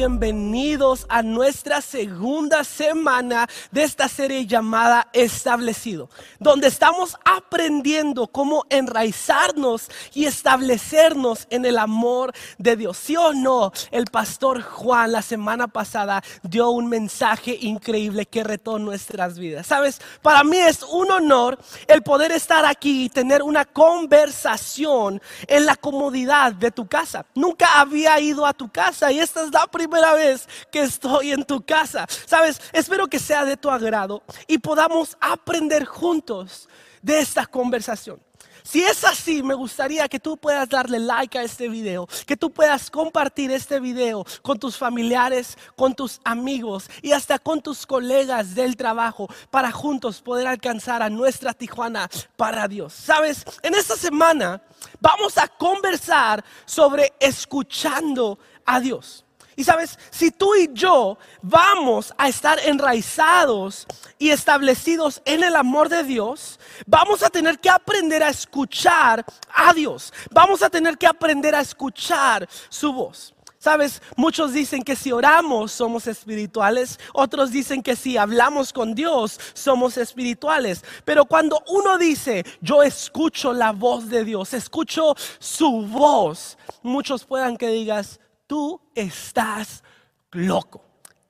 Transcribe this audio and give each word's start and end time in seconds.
Bienvenidos 0.00 0.89
a 1.10 1.22
nuestra 1.22 1.82
segunda 1.82 2.64
semana 2.64 3.48
de 3.72 3.82
esta 3.82 4.08
serie 4.08 4.46
llamada 4.46 5.08
Establecido, 5.12 6.08
donde 6.38 6.68
estamos 6.68 7.16
aprendiendo 7.24 8.28
cómo 8.28 8.64
enraizarnos 8.70 9.90
y 10.14 10.26
establecernos 10.26 11.46
en 11.50 11.66
el 11.66 11.78
amor 11.78 12.32
de 12.58 12.76
Dios. 12.76 12.96
¿Sí 12.96 13.16
o 13.16 13.32
no? 13.32 13.72
El 13.90 14.06
pastor 14.06 14.62
Juan 14.62 15.12
la 15.12 15.22
semana 15.22 15.68
pasada 15.68 16.22
dio 16.42 16.70
un 16.70 16.88
mensaje 16.88 17.58
increíble 17.60 18.26
que 18.26 18.44
retó 18.44 18.78
nuestras 18.78 19.38
vidas. 19.38 19.66
Sabes, 19.66 20.00
para 20.22 20.44
mí 20.44 20.56
es 20.56 20.82
un 20.84 21.10
honor 21.10 21.58
el 21.88 22.02
poder 22.02 22.30
estar 22.32 22.64
aquí 22.64 23.04
y 23.04 23.08
tener 23.08 23.42
una 23.42 23.64
conversación 23.64 25.20
en 25.48 25.66
la 25.66 25.74
comodidad 25.74 26.52
de 26.52 26.70
tu 26.70 26.86
casa. 26.86 27.26
Nunca 27.34 27.80
había 27.80 28.18
ido 28.20 28.46
a 28.46 28.52
tu 28.52 28.70
casa 28.70 29.10
y 29.10 29.18
esta 29.18 29.42
es 29.42 29.50
la 29.50 29.66
primera 29.66 30.14
vez 30.14 30.48
que 30.70 30.82
en 31.22 31.44
tu 31.44 31.62
casa. 31.62 32.06
Sabes, 32.26 32.60
espero 32.72 33.06
que 33.08 33.18
sea 33.18 33.44
de 33.44 33.56
tu 33.56 33.70
agrado 33.70 34.22
y 34.46 34.58
podamos 34.58 35.16
aprender 35.20 35.84
juntos 35.84 36.68
de 37.02 37.20
esta 37.20 37.46
conversación. 37.46 38.20
Si 38.62 38.82
es 38.82 39.04
así, 39.04 39.42
me 39.42 39.54
gustaría 39.54 40.08
que 40.08 40.20
tú 40.20 40.36
puedas 40.36 40.68
darle 40.68 40.98
like 40.98 41.38
a 41.38 41.42
este 41.42 41.68
video, 41.68 42.06
que 42.26 42.36
tú 42.36 42.50
puedas 42.50 42.90
compartir 42.90 43.50
este 43.50 43.80
video 43.80 44.24
con 44.42 44.58
tus 44.58 44.76
familiares, 44.76 45.56
con 45.76 45.94
tus 45.94 46.20
amigos 46.24 46.90
y 47.02 47.12
hasta 47.12 47.38
con 47.38 47.62
tus 47.62 47.86
colegas 47.86 48.54
del 48.54 48.76
trabajo 48.76 49.28
para 49.50 49.72
juntos 49.72 50.20
poder 50.20 50.46
alcanzar 50.46 51.02
a 51.02 51.10
nuestra 51.10 51.54
Tijuana 51.54 52.08
para 52.36 52.68
Dios. 52.68 52.92
Sabes, 52.92 53.44
en 53.62 53.74
esta 53.74 53.96
semana 53.96 54.62
vamos 55.00 55.38
a 55.38 55.48
conversar 55.48 56.44
sobre 56.64 57.12
escuchando 57.18 58.38
a 58.66 58.80
Dios. 58.80 59.24
Y 59.56 59.64
sabes, 59.64 59.98
si 60.10 60.30
tú 60.30 60.54
y 60.54 60.70
yo 60.72 61.18
vamos 61.42 62.14
a 62.16 62.28
estar 62.28 62.58
enraizados 62.60 63.86
y 64.18 64.30
establecidos 64.30 65.20
en 65.24 65.44
el 65.44 65.56
amor 65.56 65.88
de 65.88 66.04
Dios, 66.04 66.58
vamos 66.86 67.22
a 67.22 67.30
tener 67.30 67.58
que 67.58 67.70
aprender 67.70 68.22
a 68.22 68.28
escuchar 68.28 69.24
a 69.54 69.72
Dios. 69.74 70.12
Vamos 70.30 70.62
a 70.62 70.70
tener 70.70 70.96
que 70.96 71.06
aprender 71.06 71.54
a 71.54 71.60
escuchar 71.60 72.48
su 72.68 72.92
voz. 72.92 73.34
Sabes, 73.62 74.00
muchos 74.16 74.54
dicen 74.54 74.82
que 74.82 74.96
si 74.96 75.12
oramos 75.12 75.70
somos 75.72 76.06
espirituales, 76.06 76.98
otros 77.12 77.50
dicen 77.50 77.82
que 77.82 77.94
si 77.94 78.16
hablamos 78.16 78.72
con 78.72 78.94
Dios 78.94 79.38
somos 79.52 79.98
espirituales. 79.98 80.82
Pero 81.04 81.26
cuando 81.26 81.62
uno 81.68 81.98
dice, 81.98 82.46
yo 82.62 82.82
escucho 82.82 83.52
la 83.52 83.72
voz 83.72 84.08
de 84.08 84.24
Dios, 84.24 84.54
escucho 84.54 85.14
su 85.38 85.82
voz, 85.82 86.56
muchos 86.82 87.26
puedan 87.26 87.58
que 87.58 87.68
digas, 87.68 88.18
tú 88.50 88.82
estás 88.96 89.84
loco. 90.32 90.82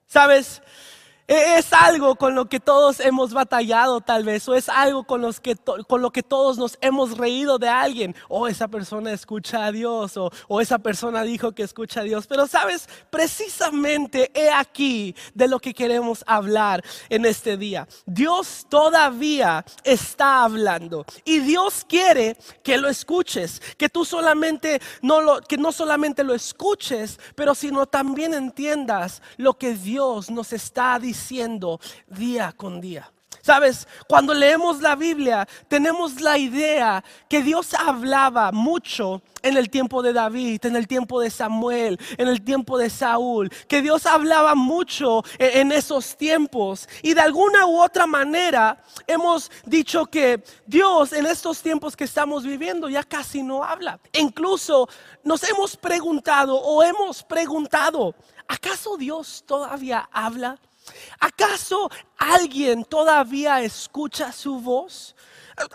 ¿Sabes? 0.06 0.62
Es 1.32 1.72
algo 1.72 2.16
con 2.16 2.34
lo 2.34 2.46
que 2.46 2.58
todos 2.58 2.98
hemos 2.98 3.32
batallado 3.32 4.00
tal 4.00 4.24
vez, 4.24 4.48
o 4.48 4.54
es 4.56 4.68
algo 4.68 5.04
con, 5.04 5.20
los 5.20 5.38
que 5.38 5.54
lo 5.88 6.10
que 6.10 6.24
todos 6.24 6.58
nos 6.58 6.76
hemos 6.80 7.16
reído 7.16 7.56
de 7.56 7.68
alguien. 7.68 8.16
O 8.28 8.40
oh, 8.40 8.48
esa 8.48 8.66
persona 8.66 9.12
escucha 9.12 9.66
a 9.66 9.70
Dios, 9.70 10.16
o, 10.16 10.32
o 10.48 10.60
esa 10.60 10.80
persona 10.80 11.22
dijo 11.22 11.52
que 11.52 11.62
escucha 11.62 12.00
a 12.00 12.02
Dios. 12.02 12.26
Pero 12.26 12.48
sabes, 12.48 12.88
precisamente 13.10 14.32
he 14.34 14.50
aquí 14.50 15.14
de 15.32 15.46
lo 15.46 15.60
que 15.60 15.72
queremos 15.72 16.24
hablar 16.26 16.82
en 17.08 17.24
este 17.24 17.56
día. 17.56 17.86
Dios 18.06 18.66
todavía 18.68 19.64
está 19.84 20.42
hablando 20.42 21.06
y 21.24 21.38
Dios 21.38 21.86
quiere 21.88 22.36
que 22.64 22.76
lo 22.76 22.88
escuches, 22.88 23.62
que 23.78 23.88
tú 23.88 24.04
solamente 24.04 24.82
no 25.00 25.20
lo, 25.20 25.40
que 25.42 25.58
no 25.58 25.70
solamente 25.70 26.24
lo 26.24 26.34
escuches, 26.34 27.20
pero 27.36 27.54
sino 27.54 27.86
también 27.86 28.34
entiendas 28.34 29.22
lo 29.36 29.56
que 29.56 29.74
Dios 29.74 30.28
nos 30.28 30.52
está 30.52 30.98
diciendo 30.98 31.19
Siendo 31.20 31.80
día 32.08 32.52
con 32.56 32.80
día. 32.80 33.10
Sabes, 33.42 33.88
cuando 34.06 34.34
leemos 34.34 34.82
la 34.82 34.94
Biblia 34.94 35.48
tenemos 35.66 36.20
la 36.20 36.36
idea 36.36 37.02
que 37.28 37.42
Dios 37.42 37.72
hablaba 37.72 38.52
mucho 38.52 39.22
en 39.42 39.56
el 39.56 39.70
tiempo 39.70 40.02
de 40.02 40.12
David, 40.12 40.66
en 40.66 40.76
el 40.76 40.86
tiempo 40.86 41.20
de 41.20 41.30
Samuel, 41.30 41.98
en 42.18 42.28
el 42.28 42.42
tiempo 42.42 42.76
de 42.76 42.90
Saúl, 42.90 43.48
que 43.66 43.80
Dios 43.80 44.04
hablaba 44.04 44.54
mucho 44.54 45.24
e, 45.38 45.60
en 45.60 45.72
esos 45.72 46.16
tiempos. 46.16 46.86
Y 47.02 47.14
de 47.14 47.22
alguna 47.22 47.64
u 47.66 47.80
otra 47.80 48.06
manera 48.06 48.82
hemos 49.06 49.50
dicho 49.64 50.04
que 50.04 50.44
Dios 50.66 51.14
en 51.14 51.24
estos 51.24 51.62
tiempos 51.62 51.96
que 51.96 52.04
estamos 52.04 52.44
viviendo 52.44 52.90
ya 52.90 53.02
casi 53.02 53.42
no 53.42 53.64
habla. 53.64 53.98
incluso 54.12 54.88
nos 55.24 55.42
hemos 55.44 55.76
preguntado 55.76 56.56
o 56.56 56.82
hemos 56.82 57.22
preguntado, 57.22 58.14
¿acaso 58.46 58.96
Dios 58.98 59.44
todavía 59.46 60.08
habla? 60.12 60.58
¿Acaso 61.18 61.90
alguien 62.16 62.84
todavía 62.84 63.60
escucha 63.62 64.32
su 64.32 64.60
voz? 64.60 65.14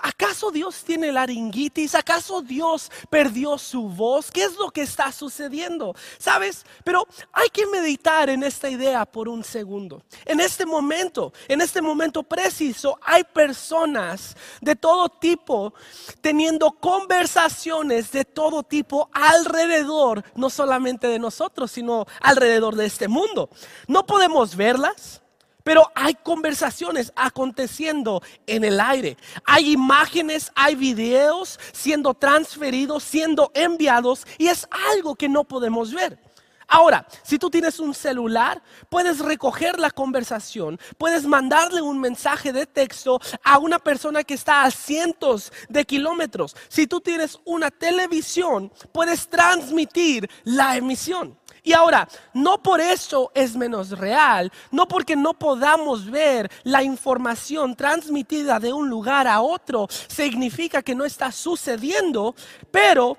¿Acaso 0.01 0.51
Dios 0.51 0.84
tiene 0.84 1.12
laringitis? 1.12 1.96
¿Acaso 1.96 2.41
Dios 2.41 2.91
perdió 3.09 3.57
su 3.57 3.90
voz? 3.90 4.31
¿Qué 4.31 4.44
es 4.44 4.56
lo 4.56 4.69
que 4.72 4.81
está 4.81 5.12
sucediendo? 5.12 5.96
¿Sabes? 6.18 6.66
Pero 6.84 7.07
hay 7.31 7.50
que 7.50 7.66
meditar 7.68 8.29
en 8.29 8.44
esta 8.44 8.69
idea 8.69 9.06
por 9.06 9.29
un 9.29 9.44
segundo. 9.44 10.03
En 10.25 10.40
este 10.40 10.66
momento, 10.66 11.34
en 11.47 11.62
este 11.62 11.81
momento 11.81 12.23
preciso, 12.23 12.97
hay 13.01 13.23
personas 13.23 14.35
de 14.62 14.75
todo 14.75 15.09
tipo 15.09 15.73
teniendo 16.22 16.72
conversaciones 16.72 18.12
de 18.12 18.25
todo 18.25 18.63
tipo 18.63 19.09
alrededor, 19.13 20.23
no 20.35 20.50
solamente 20.50 21.07
de 21.07 21.19
nosotros, 21.19 21.72
sino 21.72 22.06
alrededor 22.22 22.75
de 22.75 22.85
este 22.85 23.07
mundo. 23.07 23.50
No 23.88 24.06
podemos 24.06 24.56
verlas 24.56 25.22
pero 25.65 25.91
hay 25.95 26.13
conversaciones 26.13 27.11
aconteciendo 27.15 28.21
en 28.45 28.63
el 28.63 28.79
aire. 28.79 29.17
Hay 29.45 29.71
imágenes, 29.71 30.51
hay 30.53 30.75
videos 30.75 31.59
siendo 31.73 32.13
transferidos, 32.13 33.01
siendo 33.01 33.51
enviados 33.55 34.27
y 34.37 34.47
es 34.47 34.67
algo 34.93 35.15
que 35.15 35.27
no 35.27 35.43
podemos 35.43 35.91
ver. 35.91 36.19
Ahora, 36.67 37.07
si 37.23 37.39
tú 37.39 37.49
tienes 37.49 37.79
un 37.79 37.95
celular, 37.95 38.61
puedes 38.89 39.19
recoger 39.19 39.79
la 39.79 39.89
conversación, 39.89 40.79
puedes 40.99 41.25
mandarle 41.25 41.81
un 41.81 41.99
mensaje 41.99 42.53
de 42.53 42.67
texto 42.67 43.19
a 43.43 43.57
una 43.57 43.79
persona 43.79 44.23
que 44.23 44.35
está 44.35 44.63
a 44.63 44.71
cientos 44.71 45.51
de 45.67 45.83
kilómetros. 45.83 46.55
Si 46.69 46.85
tú 46.85 47.01
tienes 47.01 47.39
una 47.43 47.71
televisión, 47.71 48.71
puedes 48.91 49.27
transmitir 49.27 50.29
la 50.43 50.77
emisión. 50.77 51.39
Y 51.65 51.73
ahora, 51.73 52.07
no 52.31 52.61
por 52.61 52.79
eso 52.79 53.31
es 53.33 53.55
menos 53.55 53.89
real, 53.89 54.51
no 54.69 54.87
porque 54.87 55.15
no 55.15 55.33
podamos 55.33 56.09
ver 56.09 56.49
la 56.63 56.83
información 56.83 57.75
transmitida 57.75 58.59
de 58.59 58.71
un 58.71 58.87
lugar 58.87 59.27
a 59.27 59.41
otro, 59.41 59.87
significa 60.07 60.83
que 60.83 60.93
no 60.93 61.05
está 61.05 61.31
sucediendo, 61.31 62.35
pero 62.69 63.17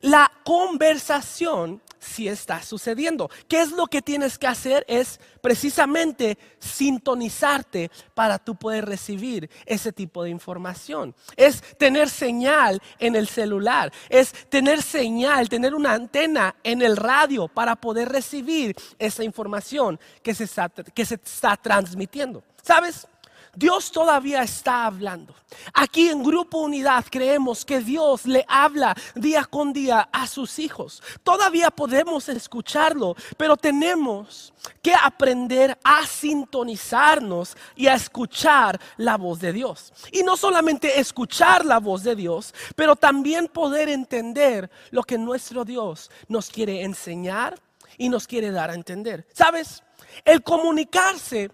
la 0.00 0.30
conversación 0.44 1.82
si 1.98 2.28
está 2.28 2.62
sucediendo. 2.62 3.30
¿Qué 3.48 3.60
es 3.60 3.72
lo 3.72 3.86
que 3.86 4.02
tienes 4.02 4.38
que 4.38 4.46
hacer? 4.46 4.84
Es 4.88 5.20
precisamente 5.40 6.38
sintonizarte 6.58 7.90
para 8.14 8.38
tú 8.38 8.56
poder 8.56 8.86
recibir 8.86 9.50
ese 9.66 9.92
tipo 9.92 10.22
de 10.22 10.30
información. 10.30 11.14
Es 11.36 11.62
tener 11.76 12.08
señal 12.08 12.80
en 12.98 13.16
el 13.16 13.28
celular, 13.28 13.92
es 14.08 14.32
tener 14.48 14.82
señal, 14.82 15.48
tener 15.48 15.74
una 15.74 15.92
antena 15.92 16.56
en 16.62 16.82
el 16.82 16.96
radio 16.96 17.48
para 17.48 17.76
poder 17.76 18.08
recibir 18.08 18.76
esa 18.98 19.24
información 19.24 19.98
que 20.22 20.34
se 20.34 20.44
está, 20.44 20.68
que 20.68 21.04
se 21.04 21.14
está 21.14 21.56
transmitiendo. 21.56 22.42
¿Sabes? 22.62 23.06
Dios 23.54 23.90
todavía 23.90 24.42
está 24.42 24.86
hablando. 24.86 25.34
Aquí 25.74 26.08
en 26.08 26.22
Grupo 26.22 26.58
Unidad 26.58 27.04
creemos 27.10 27.64
que 27.64 27.80
Dios 27.80 28.26
le 28.26 28.44
habla 28.48 28.94
día 29.14 29.44
con 29.44 29.72
día 29.72 30.08
a 30.12 30.26
sus 30.26 30.58
hijos. 30.58 31.02
Todavía 31.22 31.70
podemos 31.70 32.28
escucharlo, 32.28 33.16
pero 33.36 33.56
tenemos 33.56 34.52
que 34.82 34.94
aprender 34.94 35.78
a 35.82 36.06
sintonizarnos 36.06 37.56
y 37.76 37.86
a 37.86 37.94
escuchar 37.94 38.80
la 38.96 39.16
voz 39.16 39.40
de 39.40 39.52
Dios. 39.52 39.92
Y 40.12 40.22
no 40.22 40.36
solamente 40.36 41.00
escuchar 41.00 41.64
la 41.64 41.78
voz 41.78 42.02
de 42.02 42.14
Dios, 42.14 42.54
pero 42.76 42.96
también 42.96 43.48
poder 43.48 43.88
entender 43.88 44.70
lo 44.90 45.02
que 45.02 45.18
nuestro 45.18 45.64
Dios 45.64 46.10
nos 46.28 46.50
quiere 46.50 46.82
enseñar 46.82 47.58
y 47.96 48.08
nos 48.08 48.26
quiere 48.26 48.50
dar 48.50 48.70
a 48.70 48.74
entender. 48.74 49.26
¿Sabes? 49.32 49.82
El 50.24 50.42
comunicarse 50.42 51.50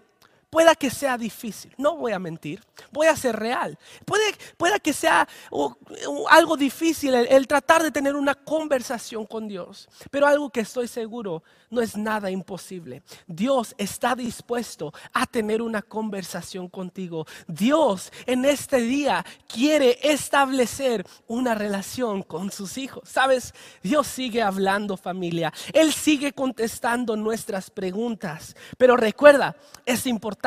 pueda 0.55 0.73
que 0.73 0.89
sea 0.89 1.17
difícil, 1.17 1.73
no 1.77 1.97
voy 1.97 2.13
a 2.13 2.17
mentir, 2.17 2.63
voy 2.89 3.07
a 3.07 3.15
ser 3.17 3.35
real. 3.35 3.77
Puede, 4.05 4.23
pueda 4.55 4.79
que 4.79 4.93
sea 4.93 5.27
algo 6.29 6.55
difícil 6.55 7.13
el, 7.13 7.45
tratar 7.45 7.83
de 7.83 7.91
tener 7.91 8.15
una 8.15 8.35
conversación 8.35 9.25
con 9.25 9.49
Dios, 9.49 9.89
pero 10.09 10.25
algo 10.25 10.49
que 10.49 10.61
estoy 10.61 10.87
seguro 10.87 11.43
no 11.69 11.81
es 11.81 11.97
nada 11.97 12.31
imposible. 12.31 13.03
Dios 13.27 13.75
está 13.77 14.15
dispuesto 14.15 14.93
a 15.11 15.25
tener 15.25 15.61
una 15.61 15.81
conversación 15.81 16.69
contigo. 16.69 17.25
Dios 17.49 18.13
en 18.25 18.45
este 18.45 18.79
día 18.79 19.25
quiere 19.49 19.99
establecer 20.03 21.05
una 21.27 21.53
relación 21.53 22.23
con 22.23 22.49
sus 22.49 22.77
hijos. 22.77 23.09
¿Sabes? 23.09 23.53
Dios 23.83 24.07
sigue 24.07 24.41
hablando 24.41 24.95
familia. 24.95 25.51
Él 25.73 25.91
sigue 25.91 26.31
contestando 26.31 27.17
nuestras 27.17 27.69
preguntas. 27.69 28.55
Pero 28.77 28.95
recuerda, 28.95 29.57
es 29.85 30.07
importante 30.07 30.44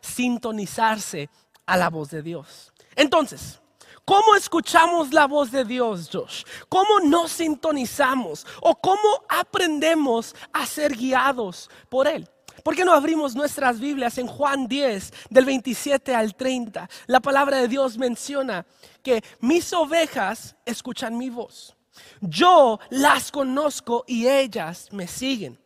sintonizarse 0.00 1.28
a 1.66 1.76
la 1.76 1.90
voz 1.90 2.10
de 2.10 2.22
Dios. 2.22 2.72
Entonces, 2.94 3.60
¿Cómo 4.06 4.36
escuchamos 4.36 5.12
la 5.12 5.26
voz 5.26 5.50
de 5.50 5.64
Dios, 5.64 6.08
Josh? 6.12 6.44
¿Cómo 6.68 7.00
nos 7.00 7.32
sintonizamos? 7.32 8.46
¿O 8.60 8.76
cómo 8.76 9.24
aprendemos 9.28 10.32
a 10.52 10.64
ser 10.64 10.96
guiados 10.96 11.68
por 11.88 12.06
Él? 12.06 12.30
¿Por 12.62 12.76
qué 12.76 12.84
no 12.84 12.92
abrimos 12.92 13.34
nuestras 13.34 13.80
Biblias 13.80 14.16
en 14.18 14.28
Juan 14.28 14.68
10, 14.68 15.12
del 15.28 15.44
27 15.44 16.14
al 16.14 16.36
30? 16.36 16.88
La 17.08 17.18
palabra 17.18 17.56
de 17.56 17.66
Dios 17.66 17.98
menciona 17.98 18.64
que 19.02 19.24
mis 19.40 19.72
ovejas 19.72 20.54
escuchan 20.64 21.18
mi 21.18 21.28
voz. 21.28 21.74
Yo 22.20 22.78
las 22.90 23.32
conozco 23.32 24.04
y 24.06 24.28
ellas 24.28 24.88
me 24.92 25.08
siguen. 25.08 25.58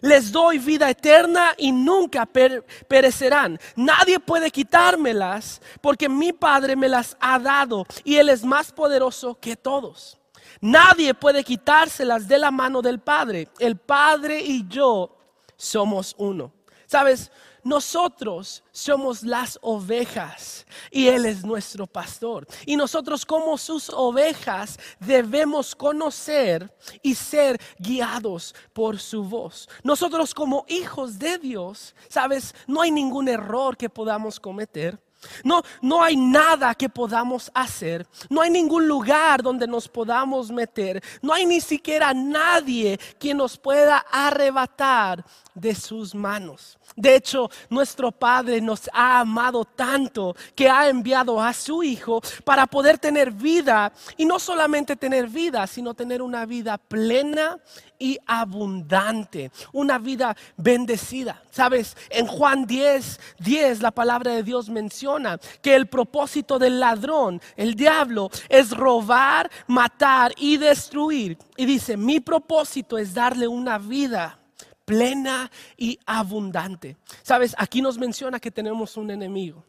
Les 0.00 0.32
doy 0.32 0.58
vida 0.58 0.90
eterna 0.90 1.54
y 1.56 1.72
nunca 1.72 2.26
perecerán. 2.26 3.58
Nadie 3.74 4.20
puede 4.20 4.50
quitármelas 4.50 5.60
porque 5.80 6.08
mi 6.08 6.32
Padre 6.32 6.76
me 6.76 6.88
las 6.88 7.16
ha 7.20 7.38
dado 7.38 7.86
y 8.04 8.16
Él 8.16 8.28
es 8.28 8.44
más 8.44 8.72
poderoso 8.72 9.38
que 9.38 9.56
todos. 9.56 10.18
Nadie 10.60 11.14
puede 11.14 11.44
quitárselas 11.44 12.26
de 12.28 12.38
la 12.38 12.50
mano 12.50 12.82
del 12.82 12.98
Padre. 12.98 13.48
El 13.58 13.76
Padre 13.76 14.40
y 14.40 14.66
yo 14.68 15.16
somos 15.56 16.14
uno. 16.18 16.52
¿Sabes? 16.86 17.30
Nosotros 17.66 18.62
somos 18.70 19.24
las 19.24 19.58
ovejas 19.60 20.64
y 20.88 21.08
Él 21.08 21.26
es 21.26 21.44
nuestro 21.44 21.88
pastor. 21.88 22.46
Y 22.64 22.76
nosotros 22.76 23.26
como 23.26 23.58
sus 23.58 23.90
ovejas 23.90 24.78
debemos 25.00 25.74
conocer 25.74 26.72
y 27.02 27.16
ser 27.16 27.60
guiados 27.76 28.54
por 28.72 29.00
su 29.00 29.24
voz. 29.24 29.68
Nosotros 29.82 30.32
como 30.32 30.64
hijos 30.68 31.18
de 31.18 31.38
Dios, 31.38 31.96
sabes, 32.08 32.54
no 32.68 32.82
hay 32.82 32.92
ningún 32.92 33.26
error 33.26 33.76
que 33.76 33.90
podamos 33.90 34.38
cometer. 34.38 35.00
No, 35.42 35.62
no 35.82 36.04
hay 36.04 36.16
nada 36.16 36.72
que 36.72 36.88
podamos 36.88 37.50
hacer. 37.52 38.06
No 38.28 38.42
hay 38.42 38.50
ningún 38.50 38.86
lugar 38.86 39.42
donde 39.42 39.66
nos 39.66 39.88
podamos 39.88 40.52
meter. 40.52 41.02
No 41.20 41.32
hay 41.32 41.46
ni 41.46 41.60
siquiera 41.60 42.14
nadie 42.14 42.96
que 43.18 43.34
nos 43.34 43.58
pueda 43.58 44.06
arrebatar 44.10 45.24
de 45.52 45.74
sus 45.74 46.14
manos. 46.14 46.78
De 46.96 47.14
hecho, 47.14 47.50
nuestro 47.68 48.10
Padre 48.10 48.60
nos 48.62 48.88
ha 48.92 49.20
amado 49.20 49.66
tanto 49.66 50.34
que 50.54 50.70
ha 50.70 50.88
enviado 50.88 51.40
a 51.40 51.52
su 51.52 51.82
Hijo 51.82 52.22
para 52.42 52.66
poder 52.66 52.96
tener 52.96 53.30
vida 53.30 53.92
y 54.16 54.24
no 54.24 54.38
solamente 54.38 54.96
tener 54.96 55.28
vida, 55.28 55.66
sino 55.66 55.92
tener 55.92 56.22
una 56.22 56.46
vida 56.46 56.78
plena 56.78 57.58
y 57.98 58.18
abundante, 58.26 59.50
una 59.72 59.98
vida 59.98 60.34
bendecida. 60.56 61.42
Sabes, 61.50 61.96
en 62.08 62.26
Juan 62.26 62.66
10, 62.66 63.20
10 63.40 63.82
la 63.82 63.90
palabra 63.90 64.32
de 64.32 64.42
Dios 64.42 64.70
menciona 64.70 65.38
que 65.60 65.74
el 65.74 65.88
propósito 65.88 66.58
del 66.58 66.80
ladrón, 66.80 67.42
el 67.56 67.74
diablo, 67.74 68.30
es 68.48 68.70
robar, 68.70 69.50
matar 69.66 70.32
y 70.38 70.56
destruir. 70.56 71.36
Y 71.58 71.66
dice, 71.66 71.96
mi 71.98 72.20
propósito 72.20 72.96
es 72.96 73.12
darle 73.12 73.46
una 73.46 73.78
vida 73.78 74.38
plena 74.86 75.50
y 75.76 75.98
abundante. 76.06 76.96
Sabes, 77.22 77.54
aquí 77.58 77.82
nos 77.82 77.98
menciona 77.98 78.40
que 78.40 78.50
tenemos 78.50 78.96
un 78.96 79.10
enemigo 79.10 79.62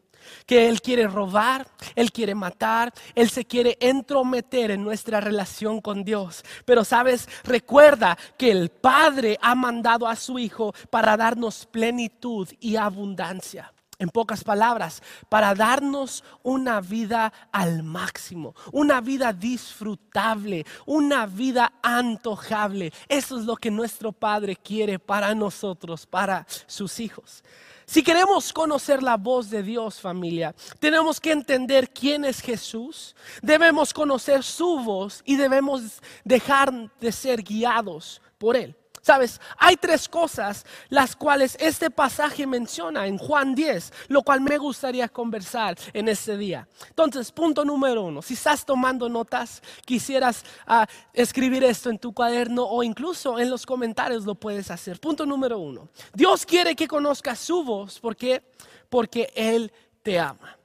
que 0.46 0.68
Él 0.68 0.82
quiere 0.82 1.08
robar, 1.08 1.68
Él 1.96 2.12
quiere 2.12 2.36
matar, 2.36 2.94
Él 3.16 3.30
se 3.30 3.46
quiere 3.46 3.78
entrometer 3.80 4.72
en 4.72 4.84
nuestra 4.84 5.22
relación 5.22 5.82
con 5.82 6.04
Dios. 6.04 6.44
Pero 6.66 6.84
sabes, 6.84 7.28
recuerda 7.44 8.18
que 8.38 8.52
el 8.52 8.70
Padre 8.70 9.38
ha 9.42 9.56
mandado 9.56 10.08
a 10.08 10.16
su 10.16 10.38
Hijo 10.40 10.74
para 10.90 11.18
darnos 11.18 11.66
plenitud 11.66 12.48
y 12.60 12.76
abundancia. 12.76 13.74
En 14.00 14.10
pocas 14.10 14.44
palabras, 14.44 15.02
para 15.28 15.56
darnos 15.56 16.24
una 16.44 16.82
vida 16.82 17.34
al 17.52 17.82
máximo, 17.82 18.54
una 18.72 19.02
vida 19.02 19.34
disfrutable, 19.34 20.66
una 20.86 21.26
vida 21.26 21.74
antojable. 21.82 22.94
Eso 23.08 23.40
es 23.40 23.46
lo 23.46 23.56
que 23.56 23.72
nuestro 23.72 24.12
Padre 24.12 24.56
quiere 24.56 25.00
para 25.00 25.34
nosotros, 25.34 26.06
para 26.06 26.46
sus 26.68 27.00
hijos. 27.00 27.44
Si 27.90 28.04
queremos 28.04 28.52
conocer 28.52 29.02
la 29.02 29.16
voz 29.16 29.50
de 29.50 29.64
Dios, 29.64 30.02
familia, 30.02 30.54
tenemos 30.78 31.22
que 31.22 31.32
entender 31.32 31.90
quién 31.90 32.26
es 32.26 32.42
Jesús, 32.42 33.16
debemos 33.42 33.94
conocer 33.94 34.44
su 34.44 34.80
voz 34.80 35.22
y 35.26 35.38
debemos 35.38 36.02
dejar 36.26 36.92
de 37.00 37.12
ser 37.14 37.42
guiados 37.42 38.22
por 38.38 38.58
Él. 38.58 38.76
Sabes, 39.08 39.40
hay 39.58 39.78
tres 39.78 40.10
cosas 40.10 40.66
las 40.90 41.16
cuales 41.16 41.56
este 41.62 41.90
pasaje 41.90 42.46
menciona 42.46 43.08
en 43.08 43.18
Juan 43.18 43.56
10, 43.56 43.94
lo 44.10 44.22
cual 44.22 44.42
me 44.42 44.58
gustaría 44.58 45.08
conversar 45.08 45.78
en 45.94 46.10
este 46.10 46.36
día. 46.36 46.68
Entonces, 46.90 47.32
punto 47.32 47.64
número 47.64 48.04
uno, 48.04 48.22
si 48.22 48.34
estás 48.34 48.66
tomando 48.66 49.08
notas, 49.08 49.64
quisieras 49.86 50.44
ah, 50.66 50.86
escribir 51.14 51.64
esto 51.64 51.90
en 51.90 52.00
tu 52.00 52.14
cuaderno 52.14 52.66
o 52.66 52.84
incluso 52.84 53.40
en 53.40 53.50
los 53.50 53.66
comentarios 53.66 54.26
lo 54.26 54.36
puedes 54.36 54.70
hacer. 54.72 55.00
Punto 55.00 55.26
número 55.26 55.58
uno, 55.58 55.88
Dios 56.14 56.46
quiere 56.46 56.76
que 56.76 56.86
conozcas 56.86 57.40
su 57.40 57.64
voz, 57.64 58.02
¿por 58.02 58.18
qué? 58.18 58.44
Porque 58.90 59.32
Él 59.38 59.72
te 60.04 60.20
ama. 60.20 60.57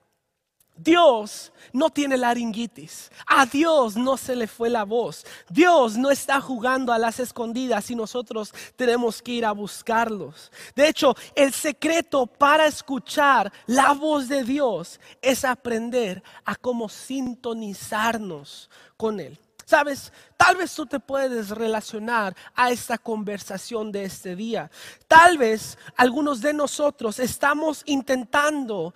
Dios 0.76 1.52
no 1.72 1.90
tiene 1.90 2.16
laringitis. 2.16 3.10
A 3.26 3.46
Dios 3.46 3.96
no 3.96 4.16
se 4.16 4.34
le 4.34 4.46
fue 4.46 4.70
la 4.70 4.84
voz. 4.84 5.24
Dios 5.48 5.96
no 5.96 6.10
está 6.10 6.40
jugando 6.40 6.92
a 6.92 6.98
las 6.98 7.20
escondidas 7.20 7.90
y 7.90 7.94
nosotros 7.94 8.52
tenemos 8.76 9.22
que 9.22 9.32
ir 9.32 9.44
a 9.44 9.52
buscarlos. 9.52 10.50
De 10.74 10.88
hecho, 10.88 11.14
el 11.34 11.52
secreto 11.52 12.26
para 12.26 12.66
escuchar 12.66 13.52
la 13.66 13.92
voz 13.92 14.28
de 14.28 14.44
Dios 14.44 14.98
es 15.20 15.44
aprender 15.44 16.22
a 16.44 16.56
cómo 16.56 16.88
sintonizarnos 16.88 18.70
con 18.96 19.20
Él. 19.20 19.38
Sabes, 19.72 20.12
tal 20.36 20.56
vez 20.56 20.74
tú 20.74 20.84
te 20.84 21.00
puedes 21.00 21.48
relacionar 21.48 22.36
a 22.54 22.70
esta 22.70 22.98
conversación 22.98 23.90
de 23.90 24.04
este 24.04 24.36
día. 24.36 24.70
Tal 25.08 25.38
vez 25.38 25.78
algunos 25.96 26.42
de 26.42 26.52
nosotros 26.52 27.18
estamos 27.18 27.82
intentando 27.86 28.92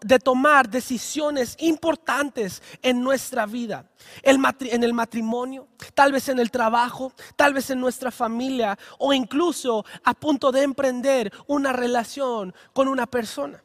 de 0.00 0.18
tomar 0.18 0.70
decisiones 0.70 1.56
importantes 1.58 2.62
en 2.80 3.02
nuestra 3.02 3.44
vida. 3.44 3.84
en 4.22 4.82
el 4.82 4.94
matrimonio, 4.94 5.68
tal 5.92 6.12
vez 6.12 6.30
en 6.30 6.38
el 6.38 6.50
trabajo, 6.50 7.12
tal 7.36 7.52
vez 7.52 7.68
en 7.68 7.80
nuestra 7.80 8.10
familia 8.10 8.78
o 8.98 9.12
incluso 9.12 9.84
a 10.04 10.14
punto 10.14 10.50
de 10.52 10.62
emprender 10.62 11.30
una 11.46 11.74
relación 11.74 12.54
con 12.72 12.88
una 12.88 13.06
persona. 13.06 13.63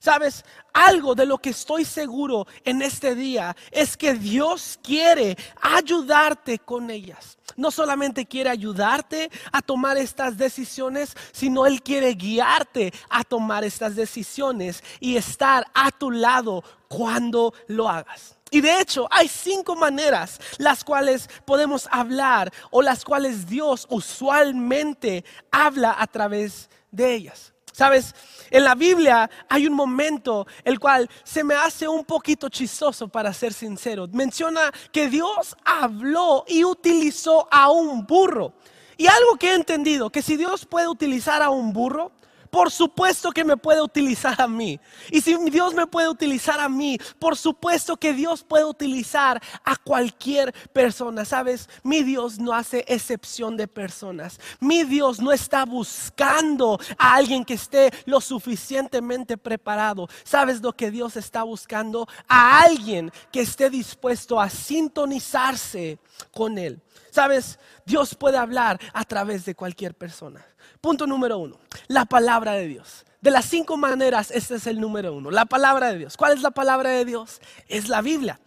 Sabes, 0.00 0.46
algo 0.72 1.14
de 1.14 1.26
lo 1.26 1.36
que 1.36 1.50
estoy 1.50 1.84
seguro 1.84 2.46
en 2.64 2.80
este 2.80 3.14
día 3.14 3.54
es 3.70 3.98
que 3.98 4.14
Dios 4.14 4.78
quiere 4.82 5.36
ayudarte 5.60 6.58
con 6.58 6.90
ellas. 6.90 7.36
No 7.54 7.70
solamente 7.70 8.24
quiere 8.24 8.48
ayudarte 8.48 9.30
a 9.52 9.60
tomar 9.60 9.98
estas 9.98 10.38
decisiones, 10.38 11.14
sino 11.32 11.66
Él 11.66 11.82
quiere 11.82 12.14
guiarte 12.14 12.94
a 13.10 13.24
tomar 13.24 13.62
estas 13.62 13.94
decisiones 13.94 14.82
y 15.00 15.18
estar 15.18 15.66
a 15.74 15.90
tu 15.90 16.10
lado 16.10 16.64
cuando 16.88 17.52
lo 17.66 17.86
hagas. 17.86 18.38
Y 18.50 18.62
de 18.62 18.80
hecho, 18.80 19.06
hay 19.10 19.28
cinco 19.28 19.76
maneras 19.76 20.40
las 20.56 20.82
cuales 20.82 21.28
podemos 21.44 21.86
hablar 21.92 22.50
o 22.70 22.80
las 22.80 23.04
cuales 23.04 23.46
Dios 23.46 23.86
usualmente 23.90 25.26
habla 25.50 25.94
a 25.98 26.06
través 26.06 26.70
de 26.90 27.14
ellas. 27.14 27.52
Sabes, 27.72 28.14
en 28.50 28.64
la 28.64 28.74
Biblia 28.74 29.30
hay 29.48 29.66
un 29.66 29.74
momento 29.74 30.46
el 30.64 30.78
cual 30.78 31.08
se 31.24 31.44
me 31.44 31.54
hace 31.54 31.86
un 31.86 32.04
poquito 32.04 32.48
chistoso 32.48 33.08
para 33.08 33.32
ser 33.32 33.52
sincero. 33.52 34.08
Menciona 34.12 34.72
que 34.92 35.08
Dios 35.08 35.56
habló 35.64 36.44
y 36.48 36.64
utilizó 36.64 37.48
a 37.50 37.70
un 37.70 38.06
burro. 38.06 38.52
Y 38.96 39.06
algo 39.06 39.36
que 39.38 39.52
he 39.52 39.54
entendido, 39.54 40.10
que 40.10 40.20
si 40.20 40.36
Dios 40.36 40.66
puede 40.66 40.88
utilizar 40.88 41.42
a 41.42 41.50
un 41.50 41.72
burro, 41.72 42.12
por 42.50 42.70
supuesto 42.70 43.30
que 43.30 43.44
me 43.44 43.56
puede 43.56 43.80
utilizar 43.80 44.40
a 44.40 44.48
mí. 44.48 44.78
Y 45.10 45.20
si 45.20 45.36
Dios 45.50 45.74
me 45.74 45.86
puede 45.86 46.08
utilizar 46.08 46.60
a 46.60 46.68
mí, 46.68 46.98
por 47.18 47.36
supuesto 47.36 47.96
que 47.96 48.12
Dios 48.12 48.42
puede 48.42 48.64
utilizar 48.64 49.40
a 49.64 49.76
cualquier 49.76 50.52
persona. 50.72 51.24
Sabes, 51.24 51.68
mi 51.82 52.02
Dios 52.02 52.38
no 52.38 52.52
hace 52.52 52.84
excepción 52.88 53.56
de 53.56 53.68
personas. 53.68 54.40
Mi 54.58 54.84
Dios 54.84 55.20
no 55.20 55.32
está 55.32 55.64
buscando 55.64 56.78
a 56.98 57.14
alguien 57.14 57.44
que 57.44 57.54
esté 57.54 57.92
lo 58.04 58.20
suficientemente 58.20 59.36
preparado. 59.36 60.08
¿Sabes 60.24 60.60
lo 60.60 60.72
que 60.72 60.90
Dios 60.90 61.16
está 61.16 61.42
buscando? 61.42 62.08
A 62.28 62.62
alguien 62.62 63.12
que 63.32 63.40
esté 63.40 63.70
dispuesto 63.70 64.40
a 64.40 64.50
sintonizarse 64.50 65.98
con 66.32 66.58
Él. 66.58 66.82
Sabes, 67.10 67.58
Dios 67.84 68.14
puede 68.14 68.38
hablar 68.38 68.80
a 68.92 69.04
través 69.04 69.44
de 69.44 69.54
cualquier 69.54 69.94
persona. 69.94 70.44
Punto 70.80 71.06
número 71.06 71.38
uno, 71.38 71.58
la 71.88 72.04
palabra 72.04 72.52
de 72.52 72.66
Dios. 72.66 73.04
De 73.20 73.30
las 73.30 73.44
cinco 73.44 73.76
maneras, 73.76 74.30
este 74.30 74.54
es 74.54 74.66
el 74.66 74.80
número 74.80 75.12
uno, 75.12 75.30
la 75.30 75.44
palabra 75.44 75.92
de 75.92 75.98
Dios. 75.98 76.16
¿Cuál 76.16 76.32
es 76.32 76.42
la 76.42 76.50
palabra 76.50 76.90
de 76.90 77.04
Dios? 77.04 77.40
Es 77.68 77.88
la 77.88 78.00
Biblia. 78.00 78.40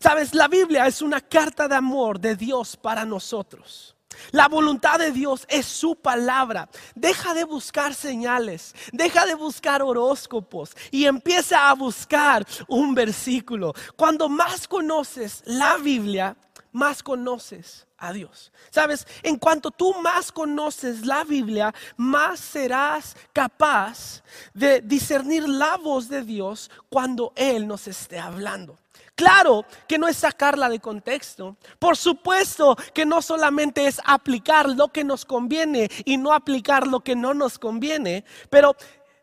Sabes, 0.00 0.34
la 0.34 0.48
Biblia 0.48 0.86
es 0.86 1.02
una 1.02 1.20
carta 1.20 1.68
de 1.68 1.74
amor 1.74 2.20
de 2.20 2.36
Dios 2.36 2.76
para 2.76 3.04
nosotros. 3.04 3.96
La 4.30 4.48
voluntad 4.48 4.98
de 4.98 5.10
Dios 5.10 5.46
es 5.48 5.66
su 5.66 5.96
palabra. 5.96 6.68
Deja 6.94 7.34
de 7.34 7.44
buscar 7.44 7.94
señales, 7.94 8.74
deja 8.92 9.26
de 9.26 9.34
buscar 9.34 9.82
horóscopos 9.82 10.76
y 10.90 11.06
empieza 11.06 11.70
a 11.70 11.74
buscar 11.74 12.46
un 12.68 12.94
versículo. 12.94 13.74
Cuando 13.96 14.28
más 14.28 14.68
conoces 14.68 15.42
la 15.46 15.76
Biblia, 15.78 16.36
más 16.72 17.02
conoces 17.02 17.86
a 17.98 18.12
Dios. 18.12 18.50
Sabes, 18.70 19.06
en 19.22 19.36
cuanto 19.36 19.70
tú 19.70 19.94
más 19.94 20.32
conoces 20.32 21.06
la 21.06 21.22
Biblia, 21.24 21.72
más 21.96 22.40
serás 22.40 23.16
capaz 23.32 24.22
de 24.52 24.80
discernir 24.80 25.48
la 25.48 25.76
voz 25.76 26.08
de 26.08 26.22
Dios 26.22 26.70
cuando 26.88 27.32
Él 27.36 27.68
nos 27.68 27.86
esté 27.86 28.18
hablando. 28.18 28.78
Claro 29.14 29.66
que 29.86 29.98
no 29.98 30.08
es 30.08 30.16
sacarla 30.16 30.68
de 30.68 30.80
contexto. 30.80 31.56
Por 31.78 31.96
supuesto 31.96 32.76
que 32.94 33.04
no 33.04 33.20
solamente 33.20 33.86
es 33.86 34.00
aplicar 34.04 34.68
lo 34.70 34.88
que 34.88 35.04
nos 35.04 35.24
conviene 35.24 35.90
y 36.04 36.16
no 36.16 36.32
aplicar 36.32 36.86
lo 36.86 37.00
que 37.00 37.14
no 37.14 37.34
nos 37.34 37.58
conviene, 37.58 38.24
pero 38.48 38.74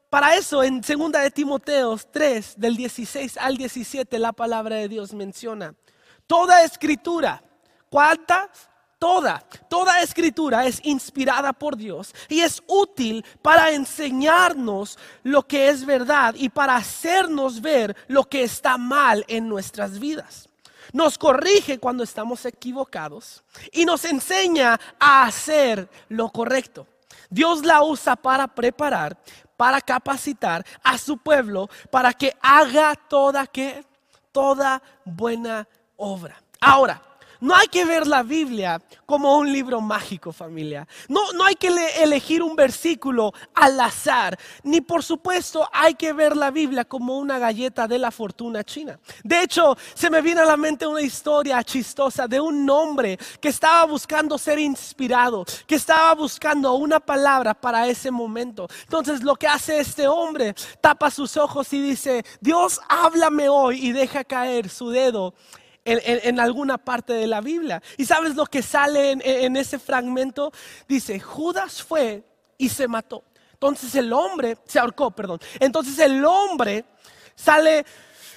para 0.09 0.35
eso 0.35 0.63
en 0.63 0.81
2 0.81 1.11
de 1.11 1.31
Timoteo 1.31 1.97
3 1.97 2.55
del 2.57 2.77
16 2.77 3.37
al 3.37 3.57
17 3.57 4.19
la 4.19 4.31
palabra 4.31 4.77
de 4.77 4.87
Dios 4.87 5.13
menciona 5.13 5.75
toda 6.29 6.63
escritura, 6.63 7.41
¿cuántas? 7.89 8.69
Toda, 8.99 9.39
toda 9.69 10.01
escritura 10.01 10.65
es 10.65 10.81
inspirada 10.83 11.53
por 11.53 11.77
Dios 11.77 12.13
y 12.27 12.41
es 12.41 12.61
útil 12.67 13.25
para 13.41 13.71
enseñarnos 13.71 14.99
lo 15.23 15.47
que 15.47 15.69
es 15.69 15.85
verdad 15.85 16.35
y 16.37 16.49
para 16.49 16.75
hacernos 16.75 17.61
ver 17.61 17.95
lo 18.07 18.25
que 18.25 18.43
está 18.43 18.77
mal 18.77 19.23
en 19.29 19.47
nuestras 19.47 19.99
vidas. 19.99 20.49
Nos 20.91 21.17
corrige 21.17 21.79
cuando 21.79 22.03
estamos 22.03 22.45
equivocados 22.45 23.41
y 23.71 23.85
nos 23.85 24.03
enseña 24.03 24.77
a 24.99 25.23
hacer 25.23 25.89
lo 26.09 26.29
correcto. 26.29 26.85
Dios 27.29 27.65
la 27.65 27.81
usa 27.81 28.17
para 28.17 28.47
preparar, 28.47 29.17
para 29.55 29.79
capacitar 29.79 30.65
a 30.83 30.97
su 30.97 31.17
pueblo 31.17 31.69
para 31.89 32.11
que 32.11 32.35
haga 32.41 32.95
toda 32.95 33.47
que 33.47 33.85
toda 34.31 34.81
buena 35.05 35.67
obra. 35.99 36.41
Ahora, 36.59 37.01
no 37.41 37.55
hay 37.55 37.67
que 37.67 37.85
ver 37.85 38.05
la 38.05 38.21
Biblia 38.21 38.81
como 39.05 39.37
un 39.37 39.51
libro 39.51 39.79
mágico, 39.79 40.33
familia. 40.33 40.85
No, 41.07 41.31
no 41.31 41.45
hay 41.45 41.55
que 41.55 41.69
elegir 42.01 42.43
un 42.43 42.55
versículo 42.55 43.33
al 43.53 43.79
azar. 43.79 44.37
Ni 44.63 44.81
por 44.81 45.03
supuesto 45.03 45.67
hay 45.71 45.95
que 45.95 46.11
ver 46.11 46.35
la 46.35 46.51
Biblia 46.51 46.83
como 46.83 47.17
una 47.17 47.39
galleta 47.39 47.87
de 47.87 47.97
la 47.97 48.11
fortuna 48.11 48.63
china. 48.63 48.99
De 49.23 49.41
hecho, 49.41 49.77
se 49.93 50.09
me 50.09 50.21
viene 50.21 50.41
a 50.41 50.45
la 50.45 50.57
mente 50.57 50.85
una 50.85 51.01
historia 51.01 51.63
chistosa 51.63 52.27
de 52.27 52.41
un 52.41 52.69
hombre 52.69 53.17
que 53.39 53.47
estaba 53.47 53.85
buscando 53.85 54.37
ser 54.37 54.59
inspirado, 54.59 55.45
que 55.65 55.75
estaba 55.75 56.13
buscando 56.15 56.73
una 56.73 56.99
palabra 56.99 57.53
para 57.53 57.87
ese 57.87 58.11
momento. 58.11 58.67
Entonces 58.83 59.23
lo 59.23 59.35
que 59.37 59.47
hace 59.47 59.79
este 59.79 60.09
hombre, 60.09 60.55
tapa 60.81 61.09
sus 61.09 61.37
ojos 61.37 61.71
y 61.71 61.81
dice, 61.81 62.25
Dios, 62.41 62.81
háblame 62.89 63.47
hoy 63.47 63.87
y 63.87 63.93
deja 63.93 64.25
caer 64.25 64.67
su 64.67 64.89
dedo 64.89 65.33
en, 65.91 66.39
alguna 66.39 66.77
parte 66.77 67.13
de 67.13 67.27
la 67.27 67.41
Biblia. 67.41 67.81
¿Y 67.97 68.05
sabes 68.05 68.35
lo 68.35 68.45
que 68.45 68.61
sale 68.61 69.11
en, 69.11 69.55
ese 69.55 69.79
fragmento? 69.79 70.51
Dice, 70.87 71.19
Judas 71.19 71.81
fue 71.81 72.23
y 72.57 72.69
se 72.69 72.87
mató. 72.87 73.23
Entonces 73.53 73.93
el 73.95 74.13
hombre, 74.13 74.57
se 74.65 74.79
ahorcó, 74.79 75.11
perdón. 75.11 75.39
Entonces 75.59 75.97
el 75.99 76.23
hombre 76.23 76.85
sale, 77.35 77.85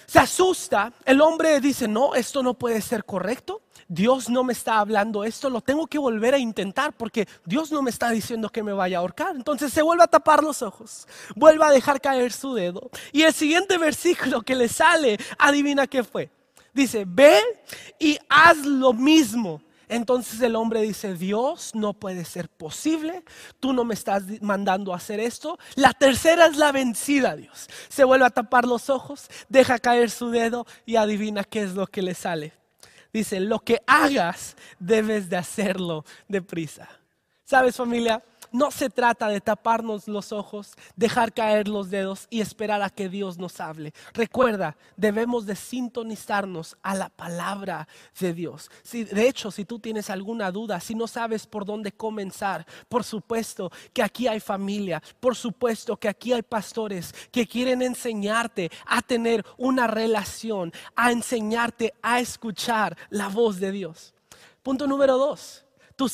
se 0.06 0.18
asusta. 0.18 0.92
El 1.04 1.20
hombre 1.20 1.60
dice, 1.60 1.86
no, 1.86 2.14
esto 2.14 2.42
no 2.42 2.54
puede 2.54 2.80
ser 2.80 3.04
correcto. 3.04 3.62
Dios 3.92 4.30
no 4.30 4.42
me 4.42 4.54
está 4.54 4.78
hablando 4.78 5.22
esto, 5.22 5.50
lo 5.50 5.60
tengo 5.60 5.86
que 5.86 5.98
volver 5.98 6.32
a 6.32 6.38
intentar 6.38 6.94
porque 6.94 7.28
Dios 7.44 7.70
no 7.70 7.82
me 7.82 7.90
está 7.90 8.10
diciendo 8.10 8.48
que 8.48 8.62
me 8.62 8.72
vaya 8.72 8.96
a 8.96 9.00
ahorcar. 9.00 9.36
Entonces 9.36 9.70
se 9.70 9.82
vuelve 9.82 10.04
a 10.04 10.06
tapar 10.06 10.42
los 10.42 10.62
ojos, 10.62 11.06
vuelve 11.36 11.62
a 11.64 11.70
dejar 11.70 12.00
caer 12.00 12.32
su 12.32 12.54
dedo. 12.54 12.90
Y 13.12 13.22
el 13.22 13.34
siguiente 13.34 13.76
versículo 13.78 14.40
que 14.40 14.54
le 14.54 14.68
sale, 14.68 15.18
adivina 15.38 15.86
qué 15.86 16.02
fue. 16.02 16.30
Dice, 16.72 17.04
ve 17.06 17.38
y 17.98 18.18
haz 18.28 18.58
lo 18.58 18.92
mismo. 18.92 19.62
Entonces 19.88 20.40
el 20.40 20.56
hombre 20.56 20.80
dice, 20.80 21.14
Dios 21.14 21.74
no 21.74 21.92
puede 21.92 22.24
ser 22.24 22.48
posible, 22.48 23.24
tú 23.60 23.74
no 23.74 23.84
me 23.84 23.92
estás 23.92 24.22
mandando 24.40 24.94
a 24.94 24.96
hacer 24.96 25.20
esto. 25.20 25.58
La 25.74 25.92
tercera 25.92 26.46
es 26.46 26.56
la 26.56 26.72
vencida, 26.72 27.36
Dios. 27.36 27.68
Se 27.90 28.04
vuelve 28.04 28.24
a 28.24 28.30
tapar 28.30 28.66
los 28.66 28.88
ojos, 28.88 29.28
deja 29.50 29.78
caer 29.78 30.10
su 30.10 30.30
dedo 30.30 30.66
y 30.86 30.96
adivina 30.96 31.44
qué 31.44 31.62
es 31.62 31.74
lo 31.74 31.86
que 31.86 32.00
le 32.00 32.14
sale. 32.14 32.54
Dice, 33.12 33.38
lo 33.40 33.58
que 33.60 33.82
hagas 33.86 34.56
debes 34.78 35.28
de 35.28 35.36
hacerlo 35.36 36.06
deprisa. 36.26 36.88
¿Sabes 37.44 37.76
familia? 37.76 38.24
No 38.52 38.70
se 38.70 38.90
trata 38.90 39.28
de 39.28 39.40
taparnos 39.40 40.06
los 40.06 40.30
ojos, 40.30 40.72
dejar 40.94 41.32
caer 41.32 41.68
los 41.68 41.90
dedos 41.90 42.26
y 42.28 42.42
esperar 42.42 42.82
a 42.82 42.90
que 42.90 43.08
Dios 43.08 43.38
nos 43.38 43.60
hable. 43.60 43.94
Recuerda, 44.12 44.76
debemos 44.96 45.46
de 45.46 45.56
sintonizarnos 45.56 46.76
a 46.82 46.94
la 46.94 47.08
palabra 47.08 47.88
de 48.20 48.34
Dios. 48.34 48.70
Si, 48.82 49.04
de 49.04 49.26
hecho, 49.26 49.50
si 49.50 49.64
tú 49.64 49.78
tienes 49.78 50.10
alguna 50.10 50.50
duda, 50.50 50.80
si 50.80 50.94
no 50.94 51.06
sabes 51.06 51.46
por 51.46 51.64
dónde 51.64 51.92
comenzar, 51.92 52.66
por 52.90 53.04
supuesto 53.04 53.72
que 53.94 54.02
aquí 54.02 54.28
hay 54.28 54.38
familia, 54.38 55.02
por 55.18 55.34
supuesto 55.34 55.96
que 55.96 56.08
aquí 56.08 56.34
hay 56.34 56.42
pastores 56.42 57.14
que 57.30 57.46
quieren 57.46 57.80
enseñarte 57.80 58.70
a 58.86 59.00
tener 59.00 59.46
una 59.56 59.86
relación, 59.86 60.72
a 60.94 61.10
enseñarte 61.10 61.94
a 62.02 62.20
escuchar 62.20 62.96
la 63.08 63.28
voz 63.28 63.58
de 63.58 63.72
Dios. 63.72 64.12
Punto 64.62 64.86
número 64.86 65.16
dos, 65.16 65.64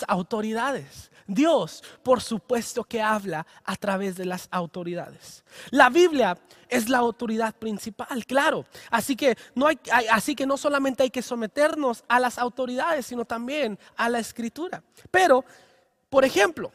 autoridades. 0.07 1.11
Dios, 1.27 1.85
por 2.03 2.23
supuesto 2.23 2.85
que 2.85 3.03
habla 3.03 3.47
a 3.65 3.77
través 3.77 4.17
de 4.17 4.25
las 4.25 4.49
autoridades. 4.51 5.45
La 5.71 5.91
Biblia 5.91 6.39
es 6.69 6.89
la 6.89 6.99
autoridad 6.99 7.55
principal, 7.55 8.25
claro. 8.25 8.65
Así 8.91 9.15
que 9.15 9.37
no 9.55 9.67
hay, 9.67 9.79
así 10.11 10.35
que 10.35 10.47
no 10.47 10.57
solamente 10.57 11.03
hay 11.03 11.11
que 11.11 11.23
someternos 11.23 12.03
a 12.09 12.19
las 12.19 12.39
autoridades, 12.39 13.07
sino 13.07 13.25
también 13.25 13.79
a 13.97 14.09
la 14.09 14.19
escritura. 14.19 14.83
Pero, 15.11 15.45
por 16.09 16.25
ejemplo, 16.25 16.73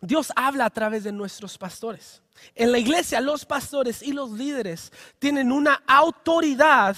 Dios 0.00 0.32
habla 0.34 0.64
a 0.64 0.70
través 0.70 1.04
de 1.04 1.12
nuestros 1.12 1.58
pastores. 1.58 2.22
En 2.54 2.72
la 2.72 2.78
iglesia 2.78 3.20
los 3.20 3.44
pastores 3.44 4.02
y 4.02 4.12
los 4.12 4.30
líderes 4.30 4.92
tienen 5.18 5.52
una 5.52 5.82
autoridad 5.86 6.96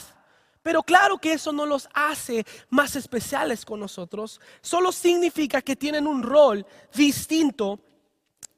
pero 0.63 0.83
claro 0.83 1.19
que 1.19 1.33
eso 1.33 1.53
no 1.53 1.67
los 1.67 1.89
hace 1.95 2.45
más 2.69 2.97
especiales 2.97 3.65
con 3.65 3.81
nosotros, 3.81 4.41
solo 4.61 4.93
significa 4.93 5.63
que 5.63 5.77
tienen 5.77 6.07
un 6.07 6.23
rol 6.23 6.67
distinto 6.95 7.81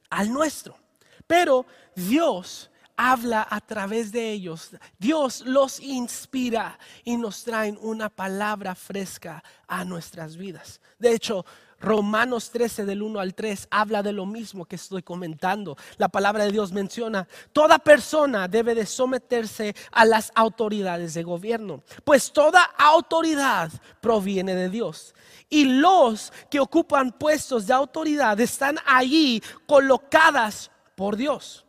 al 0.09 0.31
nuestro. 0.31 0.77
Pero 1.25 1.65
Dios 1.95 2.69
habla 2.95 3.47
a 3.49 3.61
través 3.61 4.11
de 4.11 4.31
ellos. 4.31 4.71
Dios 4.99 5.41
los 5.41 5.79
inspira 5.79 6.77
y 7.03 7.17
nos 7.17 7.43
traen 7.43 7.77
una 7.81 8.09
palabra 8.09 8.75
fresca 8.75 9.43
a 9.67 9.83
nuestras 9.83 10.37
vidas. 10.37 10.81
De 10.99 11.13
hecho, 11.13 11.45
Romanos 11.83 12.49
13 12.51 12.85
del 12.85 13.01
1 13.01 13.19
al 13.19 13.35
3 13.35 13.67
habla 13.69 14.01
de 14.01 14.13
lo 14.13 14.25
mismo 14.25 14.63
que 14.63 14.77
estoy 14.77 15.03
comentando. 15.03 15.75
La 15.97 16.07
palabra 16.07 16.45
de 16.45 16.51
Dios 16.51 16.71
menciona, 16.71 17.27
toda 17.51 17.77
persona 17.77 18.47
debe 18.47 18.73
de 18.73 18.85
someterse 18.85 19.75
a 19.91 20.05
las 20.05 20.31
autoridades 20.33 21.13
de 21.13 21.23
gobierno, 21.23 21.83
pues 22.05 22.31
toda 22.31 22.63
autoridad 22.63 23.69
proviene 23.99 24.55
de 24.55 24.69
Dios. 24.69 25.13
Y 25.49 25.65
los 25.65 26.31
que 26.49 26.61
ocupan 26.61 27.11
puestos 27.11 27.67
de 27.67 27.73
autoridad 27.73 28.39
están 28.39 28.79
allí 28.85 29.43
colocadas 29.67 30.71
por 30.95 31.17
Dios. 31.17 31.65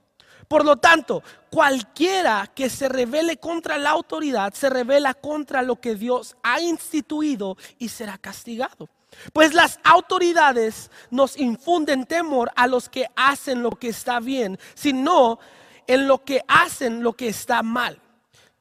Por 0.47 0.65
lo 0.65 0.77
tanto, 0.77 1.25
cualquiera 1.51 2.49
que 2.55 2.71
se 2.71 2.89
revele 2.89 3.39
contra 3.39 3.79
la 3.79 3.91
autoridad 3.91 4.55
se 4.55 4.71
revela 4.71 5.15
contra 5.15 5.63
lo 5.63 5.81
que 5.81 5.97
Dios 5.97 6.37
ha 6.45 6.61
instituido 6.61 7.57
y 7.79 7.89
será 7.89 8.17
castigado. 8.19 8.89
Pues 9.33 9.55
las 9.55 9.81
autoridades 9.85 10.91
nos 11.11 11.37
infunden 11.39 12.07
temor 12.07 12.51
a 12.57 12.67
los 12.67 12.89
que 12.89 13.07
hacen 13.17 13.63
lo 13.63 13.71
que 13.71 13.89
está 13.89 14.21
bien, 14.21 14.59
sino 14.75 15.39
en 15.87 16.09
lo 16.09 16.25
que 16.25 16.43
hacen 16.49 17.03
lo 17.03 17.15
que 17.15 17.29
está 17.29 17.63
mal. 17.63 18.01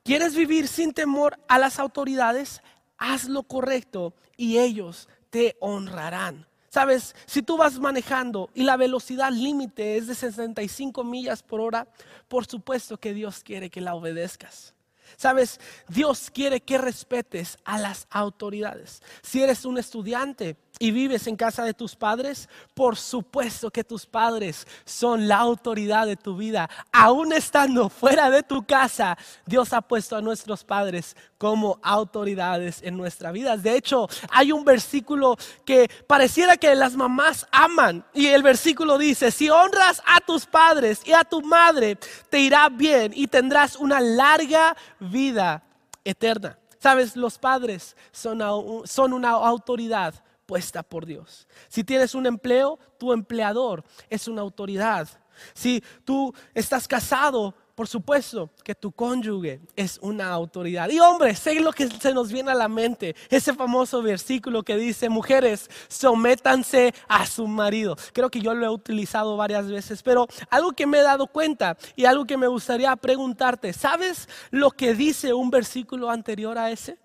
¿Quieres 0.03 0.35
vivir 0.35 0.67
sin 0.67 0.93
temor 0.93 1.39
a 1.47 1.57
las 1.57 1.79
autoridades? 1.79 2.61
Haz 2.97 3.25
lo 3.29 3.43
correcto 3.43 4.13
y 4.35 4.57
ellos 4.57 5.07
te 5.29 5.55
honrarán. 5.59 6.45
Sabes, 6.69 7.15
si 7.25 7.43
tú 7.43 7.55
vas 7.55 7.79
manejando 7.79 8.49
y 8.53 8.63
la 8.63 8.77
velocidad 8.77 9.31
límite 9.31 9.95
es 9.95 10.07
de 10.07 10.15
65 10.15 11.03
millas 11.03 11.43
por 11.43 11.61
hora, 11.61 11.87
por 12.27 12.47
supuesto 12.47 12.97
que 12.97 13.13
Dios 13.13 13.43
quiere 13.43 13.69
que 13.69 13.79
la 13.79 13.93
obedezcas. 13.93 14.73
Sabes, 15.15 15.59
Dios 15.87 16.31
quiere 16.31 16.61
que 16.61 16.77
respetes 16.77 17.57
a 17.63 17.77
las 17.77 18.07
autoridades. 18.09 19.01
Si 19.21 19.41
eres 19.41 19.65
un 19.65 19.77
estudiante, 19.77 20.57
y 20.79 20.91
vives 20.91 21.27
en 21.27 21.35
casa 21.35 21.63
de 21.63 21.73
tus 21.73 21.95
padres, 21.95 22.49
por 22.73 22.97
supuesto 22.97 23.69
que 23.69 23.83
tus 23.83 24.05
padres 24.05 24.67
son 24.85 25.27
la 25.27 25.37
autoridad 25.37 26.07
de 26.07 26.15
tu 26.15 26.35
vida. 26.35 26.69
Aún 26.91 27.31
estando 27.31 27.89
fuera 27.89 28.29
de 28.29 28.41
tu 28.41 28.65
casa, 28.65 29.17
Dios 29.45 29.71
ha 29.71 29.81
puesto 29.81 30.15
a 30.15 30.21
nuestros 30.21 30.63
padres 30.63 31.15
como 31.37 31.79
autoridades 31.83 32.81
en 32.81 32.97
nuestra 32.97 33.31
vida. 33.31 33.55
De 33.55 33.75
hecho, 33.75 34.09
hay 34.31 34.51
un 34.51 34.65
versículo 34.65 35.37
que 35.63 35.89
pareciera 36.07 36.57
que 36.57 36.73
las 36.73 36.95
mamás 36.95 37.47
aman 37.51 38.03
y 38.13 38.27
el 38.27 38.41
versículo 38.41 38.97
dice, 38.97 39.29
si 39.29 39.49
honras 39.49 40.01
a 40.05 40.21
tus 40.21 40.45
padres 40.47 41.01
y 41.05 41.13
a 41.13 41.23
tu 41.23 41.41
madre, 41.43 41.97
te 42.29 42.39
irá 42.39 42.67
bien 42.69 43.13
y 43.15 43.27
tendrás 43.27 43.75
una 43.75 44.01
larga 44.01 44.75
vida 44.99 45.63
eterna. 46.03 46.57
Sabes, 46.79 47.15
los 47.15 47.37
padres 47.37 47.95
son, 48.11 48.41
son 48.85 49.13
una 49.13 49.29
autoridad 49.29 50.15
puesta 50.45 50.83
por 50.83 51.05
Dios. 51.05 51.47
Si 51.67 51.83
tienes 51.83 52.15
un 52.15 52.25
empleo, 52.25 52.79
tu 52.97 53.13
empleador 53.13 53.83
es 54.09 54.27
una 54.27 54.41
autoridad. 54.41 55.07
Si 55.53 55.83
tú 56.05 56.33
estás 56.53 56.87
casado, 56.87 57.55
por 57.75 57.87
supuesto 57.87 58.51
que 58.63 58.75
tu 58.75 58.91
cónyuge 58.91 59.61
es 59.75 59.97
una 60.01 60.29
autoridad. 60.29 60.89
Y 60.89 60.99
hombre, 60.99 61.35
sé 61.35 61.59
lo 61.59 61.71
que 61.71 61.89
se 61.89 62.13
nos 62.13 62.31
viene 62.31 62.51
a 62.51 62.55
la 62.55 62.67
mente, 62.67 63.15
ese 63.29 63.53
famoso 63.53 64.01
versículo 64.01 64.63
que 64.63 64.77
dice, 64.77 65.09
mujeres, 65.09 65.69
sométanse 65.87 66.93
a 67.07 67.25
su 67.25 67.47
marido. 67.47 67.95
Creo 68.13 68.29
que 68.29 68.41
yo 68.41 68.53
lo 68.53 68.65
he 68.65 68.69
utilizado 68.69 69.37
varias 69.37 69.67
veces, 69.69 70.03
pero 70.03 70.27
algo 70.49 70.73
que 70.73 70.85
me 70.85 70.99
he 70.99 71.03
dado 71.03 71.27
cuenta 71.27 71.77
y 71.95 72.05
algo 72.05 72.25
que 72.25 72.37
me 72.37 72.47
gustaría 72.47 72.95
preguntarte, 72.95 73.73
¿sabes 73.73 74.29
lo 74.51 74.69
que 74.71 74.93
dice 74.93 75.33
un 75.33 75.49
versículo 75.49 76.09
anterior 76.11 76.57
a 76.57 76.69
ese? 76.69 76.99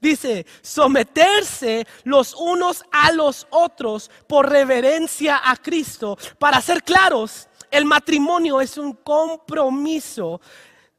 Dice, 0.00 0.46
someterse 0.62 1.86
los 2.04 2.34
unos 2.34 2.84
a 2.92 3.12
los 3.12 3.46
otros 3.50 4.10
por 4.26 4.48
reverencia 4.48 5.40
a 5.44 5.56
Cristo. 5.56 6.18
Para 6.38 6.60
ser 6.60 6.82
claros, 6.82 7.48
el 7.70 7.84
matrimonio 7.84 8.60
es 8.60 8.78
un 8.78 8.92
compromiso 8.92 10.40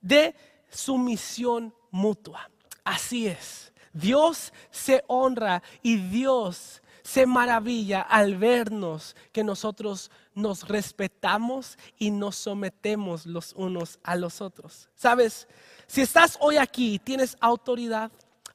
de 0.01 0.35
sumisión 0.69 1.73
mutua. 1.91 2.49
Así 2.83 3.27
es. 3.27 3.71
Dios 3.93 4.53
se 4.69 5.03
honra 5.07 5.63
y 5.81 5.97
Dios 5.97 6.81
se 7.03 7.25
maravilla 7.25 8.01
al 8.01 8.35
vernos 8.35 9.15
que 9.31 9.43
nosotros 9.43 10.11
nos 10.35 10.67
respetamos 10.67 11.77
y 11.97 12.11
nos 12.11 12.35
sometemos 12.35 13.25
los 13.25 13.53
unos 13.53 13.97
a 14.03 14.15
los 14.15 14.41
otros. 14.41 14.89
Sabes, 14.93 15.47
si 15.87 16.01
estás 16.01 16.37
hoy 16.41 16.57
aquí 16.57 16.95
y 16.95 16.99
tienes 16.99 17.37
autoridad, 17.39 18.11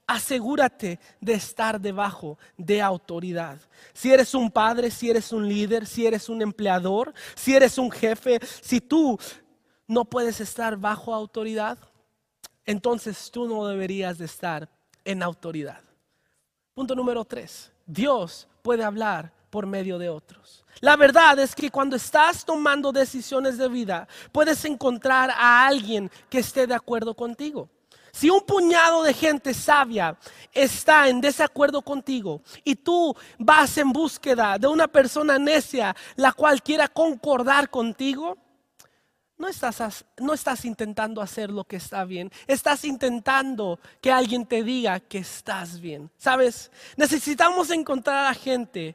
asegúrate 0.07 0.99
de 1.21 1.35
estar 1.35 1.81
debajo 1.81 2.39
de 2.57 2.83
autoridad. 2.83 3.59
Si 3.93 4.13
eres 4.13 4.35
un 4.35 4.51
padre, 4.51 4.91
si 4.91 5.11
eres 5.11 5.33
un 5.33 5.49
líder, 5.49 5.87
si 5.87 6.07
eres 6.07 6.29
un 6.29 6.43
empleador, 6.43 7.13
si 7.35 7.55
eres 7.55 7.79
un 7.79 7.91
jefe, 7.91 8.41
si 8.61 8.81
tú 8.81 9.19
no 9.87 10.05
puedes 10.05 10.41
estar 10.41 10.77
bajo 10.77 11.15
autoridad, 11.15 11.79
entonces 12.65 13.31
tú 13.31 13.47
no 13.47 13.67
deberías 13.67 14.19
de 14.19 14.27
estar 14.27 14.69
en 15.05 15.23
autoridad. 15.23 15.81
Punto 16.75 16.95
número 16.95 17.25
tres, 17.25 17.73
Dios 17.87 18.49
puede 18.63 18.85
hablar 18.85 19.33
por 19.51 19.67
medio 19.67 19.99
de 19.99 20.09
otros. 20.09 20.65
La 20.81 20.97
verdad 20.97 21.39
es 21.39 21.55
que 21.55 21.71
cuando 21.71 21.97
estás 21.97 22.45
tomando 22.45 22.91
decisiones 22.91 23.59
de 23.59 23.69
vida, 23.69 24.09
puedes 24.33 24.65
encontrar 24.65 25.31
a 25.31 25.67
alguien 25.67 26.11
que 26.31 26.39
esté 26.39 26.67
de 26.67 26.75
acuerdo 26.75 27.15
contigo. 27.15 27.69
Si 28.13 28.29
un 28.29 28.43
puñado 28.43 29.03
de 29.03 29.15
gente 29.15 29.55
sabia 29.55 30.19
está 30.53 31.09
en 31.09 31.21
desacuerdo 31.21 31.81
contigo 31.81 32.43
y 32.63 32.75
tú 32.75 33.17
vas 33.39 33.79
en 33.79 33.91
búsqueda 33.91 34.59
de 34.59 34.67
una 34.67 34.87
persona 34.87 35.39
necia 35.39 35.97
la 36.17 36.33
cual 36.33 36.63
quiera 36.63 36.89
concordar 36.89 37.71
contigo, 37.71 38.37
no 39.39 39.49
estás, 39.49 40.05
no 40.19 40.35
estás 40.35 40.65
intentando 40.67 41.23
hacer 41.23 41.51
lo 41.51 41.65
que 41.65 41.77
está 41.77 42.05
bien, 42.05 42.31
estás 42.47 42.85
intentando 42.85 43.81
que 44.01 44.13
alguien 44.13 44.47
te 44.47 44.63
diga 44.63 45.01
que 45.01 45.19
estás 45.19 45.81
bien. 45.81 46.11
¿Sabes? 46.19 46.71
Necesitamos 46.97 47.71
encontrar 47.71 48.27
a 48.27 48.35
gente 48.35 48.95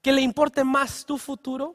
que 0.00 0.12
le 0.12 0.22
importe 0.22 0.62
más 0.62 1.04
tu 1.04 1.18
futuro 1.18 1.74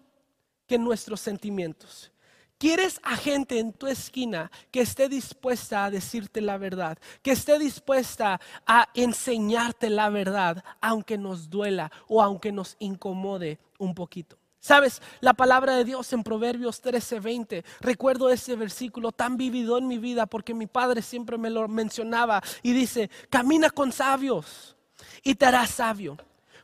que 0.66 0.80
nuestros 0.80 1.20
sentimientos. 1.20 2.12
Quieres 2.58 3.00
a 3.04 3.16
gente 3.16 3.60
en 3.60 3.72
tu 3.72 3.86
esquina 3.86 4.52
que 4.72 4.82
esté 4.82 5.10
dispuesta 5.10 5.86
a 5.86 5.92
decirte 5.92 6.42
la 6.42 6.58
verdad, 6.58 6.98
que 7.22 7.32
esté 7.32 7.60
dispuesta 7.60 8.42
a 8.66 8.90
enseñarte 8.96 9.92
la 9.92 10.10
verdad, 10.10 10.64
aunque 10.82 11.20
nos 11.20 11.52
duela 11.52 11.92
o 12.08 12.22
aunque 12.22 12.52
nos 12.52 12.76
incomode 12.80 13.60
un 13.78 13.94
poquito. 13.94 14.40
Sabes, 14.60 15.04
la 15.22 15.36
palabra 15.36 15.76
de 15.76 15.86
Dios 15.86 16.12
en 16.14 16.24
Proverbios 16.24 16.82
13:20, 16.82 17.64
recuerdo 17.80 18.30
ese 18.30 18.56
versículo 18.56 19.12
tan 19.12 19.38
vivido 19.38 19.78
en 19.78 19.88
mi 19.88 20.00
vida 20.00 20.26
porque 20.26 20.56
mi 20.56 20.66
padre 20.66 21.04
siempre 21.04 21.38
me 21.38 21.52
lo 21.52 21.68
mencionaba 21.68 22.42
y 22.64 22.74
dice, 22.74 23.12
camina 23.30 23.70
con 23.70 23.92
sabios 23.92 24.76
y 25.24 25.36
te 25.36 25.46
harás 25.46 25.70
sabio. 25.70 26.18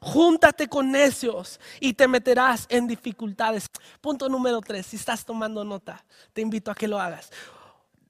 Júntate 0.03 0.67
con 0.67 0.91
necios 0.91 1.61
y 1.79 1.93
te 1.93 2.09
meterás 2.09 2.65
en 2.67 2.87
dificultades. 2.87 3.69
Punto 4.01 4.27
número 4.27 4.59
tres, 4.59 4.87
si 4.87 4.97
estás 4.97 5.23
tomando 5.23 5.63
nota, 5.63 6.03
te 6.33 6.41
invito 6.41 6.69
a 6.69 6.75
que 6.75 6.89
lo 6.89 6.99
hagas. 6.99 7.31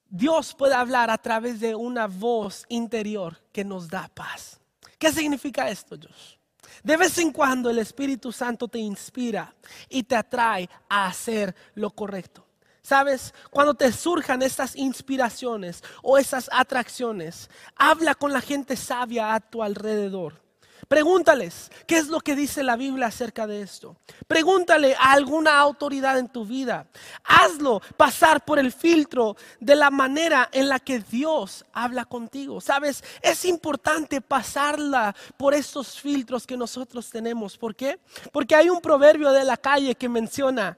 Dios 0.09 0.55
puede 0.55 0.73
hablar 0.73 1.11
a 1.11 1.19
través 1.19 1.59
de 1.59 1.75
una 1.75 2.07
voz 2.07 2.65
interior 2.67 3.39
que 3.51 3.63
nos 3.63 3.87
da 3.87 4.09
paz. 4.11 4.59
¿Qué 4.97 5.11
significa 5.11 5.69
esto, 5.69 5.95
Dios? 5.95 6.39
De 6.81 6.97
vez 6.97 7.15
en 7.19 7.31
cuando 7.31 7.69
el 7.69 7.77
Espíritu 7.77 8.31
Santo 8.31 8.67
te 8.67 8.79
inspira 8.79 9.53
y 9.87 10.01
te 10.01 10.15
atrae 10.15 10.67
a 10.89 11.05
hacer 11.05 11.55
lo 11.75 11.91
correcto. 11.91 12.43
Sabes, 12.81 13.35
cuando 13.51 13.75
te 13.75 13.91
surjan 13.91 14.41
estas 14.41 14.75
inspiraciones 14.75 15.83
o 16.01 16.17
esas 16.17 16.49
atracciones, 16.51 17.51
habla 17.75 18.15
con 18.15 18.33
la 18.33 18.41
gente 18.41 18.75
sabia 18.75 19.35
a 19.35 19.39
tu 19.39 19.61
alrededor. 19.61 20.42
Pregúntales 20.87 21.71
qué 21.87 21.97
es 21.97 22.07
lo 22.07 22.19
que 22.19 22.35
dice 22.35 22.63
la 22.63 22.75
Biblia 22.75 23.07
acerca 23.07 23.47
de 23.47 23.61
esto. 23.61 23.95
Pregúntale 24.27 24.95
a 24.95 25.11
alguna 25.13 25.59
autoridad 25.59 26.17
en 26.17 26.29
tu 26.29 26.45
vida. 26.45 26.87
Hazlo 27.23 27.81
pasar 27.97 28.43
por 28.43 28.59
el 28.59 28.71
filtro 28.71 29.35
de 29.59 29.75
la 29.75 29.89
manera 29.89 30.49
en 30.51 30.69
la 30.69 30.79
que 30.79 30.99
Dios 30.99 31.65
habla 31.73 32.05
contigo. 32.05 32.61
Sabes, 32.61 33.03
es 33.21 33.45
importante 33.45 34.21
pasarla 34.21 35.15
por 35.37 35.53
estos 35.53 35.99
filtros 35.99 36.47
que 36.47 36.57
nosotros 36.57 37.09
tenemos. 37.09 37.57
¿Por 37.57 37.75
qué? 37.75 37.99
Porque 38.31 38.55
hay 38.55 38.69
un 38.69 38.81
proverbio 38.81 39.31
de 39.31 39.43
la 39.43 39.57
calle 39.57 39.95
que 39.95 40.09
menciona, 40.09 40.77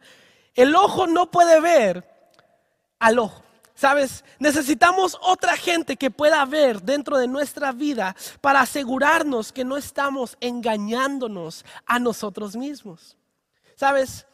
el 0.53 0.75
ojo 0.75 1.07
no 1.07 1.29
puede 1.31 1.59
ver 1.59 2.03
al 2.99 3.19
ojo. 3.19 3.44
Sabes, 3.75 4.23
necesitamos 4.39 5.17
otra 5.21 5.57
gente 5.57 5.97
que 5.97 6.09
pueda 6.09 6.43
ver 6.45 6.81
dentro 6.81 7.17
de 7.17 7.27
nuestra 7.27 7.73
vida 7.73 8.15
para 8.39 8.61
asegurarnos 8.61 9.51
que 9.51 9.65
no 9.65 9.75
estamos 9.75 10.37
engañándonos 10.39 11.65
a 11.85 11.99
nosotros 11.99 12.55
mismos. 12.55 13.17
Sabes, 13.75 14.25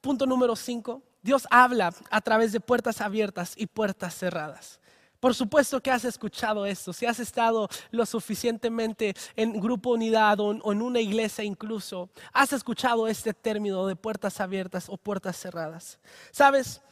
punto 0.00 0.24
número 0.24 0.56
cinco, 0.56 1.02
Dios 1.20 1.46
habla 1.50 1.92
a 2.10 2.20
través 2.22 2.52
de 2.52 2.60
puertas 2.60 3.02
abiertas 3.02 3.52
y 3.54 3.66
puertas 3.66 4.14
cerradas. 4.14 4.80
Por 5.20 5.34
supuesto 5.34 5.80
que 5.82 5.90
has 5.90 6.04
escuchado 6.04 6.64
esto, 6.64 6.92
si 6.92 7.04
has 7.04 7.18
estado 7.18 7.68
lo 7.90 8.04
suficientemente 8.04 9.14
en 9.36 9.58
grupo 9.60 9.90
unidad 9.90 10.40
o 10.40 10.52
en 10.72 10.82
una 10.82 11.00
iglesia 11.00 11.44
incluso, 11.44 12.10
has 12.32 12.52
escuchado 12.52 13.08
este 13.08 13.32
término 13.32 13.86
de 13.86 13.96
puertas 13.96 14.40
abiertas 14.40 14.86
o 14.88 14.96
puertas 14.98 15.36
cerradas. 15.38 15.98
Sabes, 16.30 16.82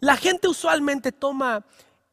la 0.00 0.16
gente 0.16 0.48
usualmente 0.48 1.12
toma 1.12 1.64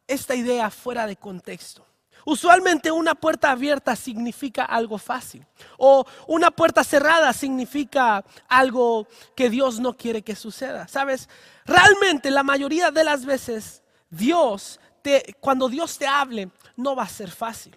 esta 0.06 0.34
idea 0.34 0.70
fuera 0.70 1.06
de 1.06 1.16
contexto. 1.16 1.84
Usualmente 2.24 2.90
una 2.90 3.14
puerta 3.14 3.50
abierta 3.50 3.96
significa 3.96 4.64
algo 4.64 4.98
fácil 4.98 5.46
o 5.78 6.04
una 6.26 6.50
puerta 6.50 6.84
cerrada 6.84 7.32
significa 7.32 8.22
algo 8.48 9.06
que 9.34 9.48
Dios 9.48 9.80
no 9.80 9.96
quiere 9.96 10.20
que 10.20 10.36
suceda. 10.36 10.86
¿Sabes? 10.88 11.28
Realmente 11.64 12.30
la 12.30 12.42
mayoría 12.42 12.90
de 12.90 13.04
las 13.04 13.24
veces 13.24 13.82
Dios, 14.10 14.78
te, 15.00 15.36
cuando 15.40 15.68
Dios 15.68 15.96
te 15.96 16.06
hable, 16.06 16.50
no 16.76 16.94
va 16.94 17.04
a 17.04 17.08
ser 17.08 17.30
fácil. 17.30 17.76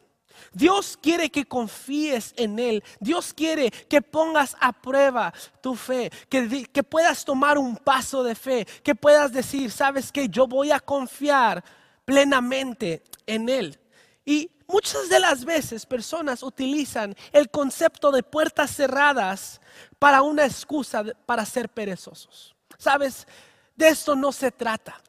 Dios 0.53 0.97
quiere 1.01 1.29
que 1.29 1.45
confíes 1.45 2.33
en 2.37 2.59
Él. 2.59 2.83
Dios 2.99 3.33
quiere 3.33 3.71
que 3.71 4.01
pongas 4.01 4.55
a 4.59 4.73
prueba 4.73 5.33
tu 5.61 5.75
fe, 5.75 6.11
que, 6.29 6.83
puedas 6.83 7.23
tomar 7.25 7.57
un 7.57 7.77
paso 7.77 8.23
de 8.23 8.35
fe, 8.35 8.65
que 8.83 8.95
puedas 8.95 9.31
decir, 9.31 9.71
sabes 9.71 10.11
que 10.11 10.29
yo 10.29 10.47
voy 10.47 10.71
a 10.71 10.79
confiar 10.79 11.63
plenamente 12.05 13.03
en 13.25 13.49
Él. 13.49 13.79
Y 14.25 14.51
muchas 14.67 15.09
de 15.09 15.19
las 15.19 15.45
veces 15.45 15.85
personas 15.85 16.43
utilizan 16.43 17.15
el 17.31 17.49
concepto 17.49 18.11
de 18.11 18.23
puertas 18.23 18.75
cerradas 18.75 19.61
para 19.99 20.21
una 20.21 20.45
excusa 20.45 21.03
para 21.25 21.45
ser 21.45 21.69
perezosos. 21.69 22.55
Sabes, 22.77 23.27
de 23.75 23.89
esto 23.89 24.15
no 24.15 24.31
se 24.31 24.51
trata. 24.51 25.01